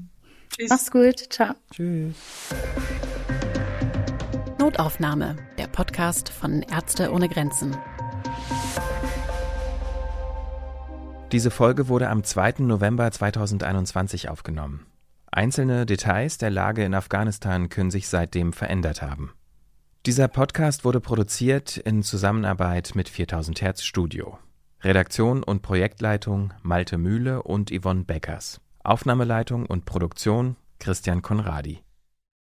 Tschüss. 0.50 0.70
Mach's 0.70 0.92
gut. 0.92 1.18
Ciao. 1.32 1.56
Tschüss. 1.72 2.14
Notaufnahme, 4.60 5.38
der 5.58 5.68
Podcast 5.68 6.30
von 6.30 6.62
Ärzte 6.62 7.12
ohne 7.12 7.28
Grenzen. 7.28 7.76
Diese 11.32 11.50
Folge 11.50 11.88
wurde 11.88 12.10
am 12.10 12.24
2. 12.24 12.56
November 12.60 13.10
2021 13.10 14.30
aufgenommen. 14.30 14.86
Einzelne 15.32 15.88
Details 15.88 16.38
der 16.38 16.52
Lage 16.52 16.84
in 16.84 16.94
Afghanistan 16.94 17.70
können 17.70 17.90
sich 17.90 18.08
seitdem 18.08 18.54
verändert 18.54 19.02
haben. 19.02 19.32
Dieser 20.06 20.28
Podcast 20.28 20.84
wurde 20.84 21.00
produziert 21.00 21.78
in 21.78 22.04
Zusammenarbeit 22.04 22.92
mit 22.94 23.08
4000 23.08 23.62
Hertz 23.62 23.84
Studio. 23.84 24.38
Redaktion 24.82 25.44
und 25.44 25.62
Projektleitung 25.62 26.52
Malte 26.62 26.98
Mühle 26.98 27.42
und 27.42 27.72
Yvonne 27.72 28.04
Beckers. 28.04 28.60
Aufnahmeleitung 28.84 29.66
und 29.66 29.86
Produktion 29.86 30.58
Christian 30.78 31.22
Konradi. 31.22 31.84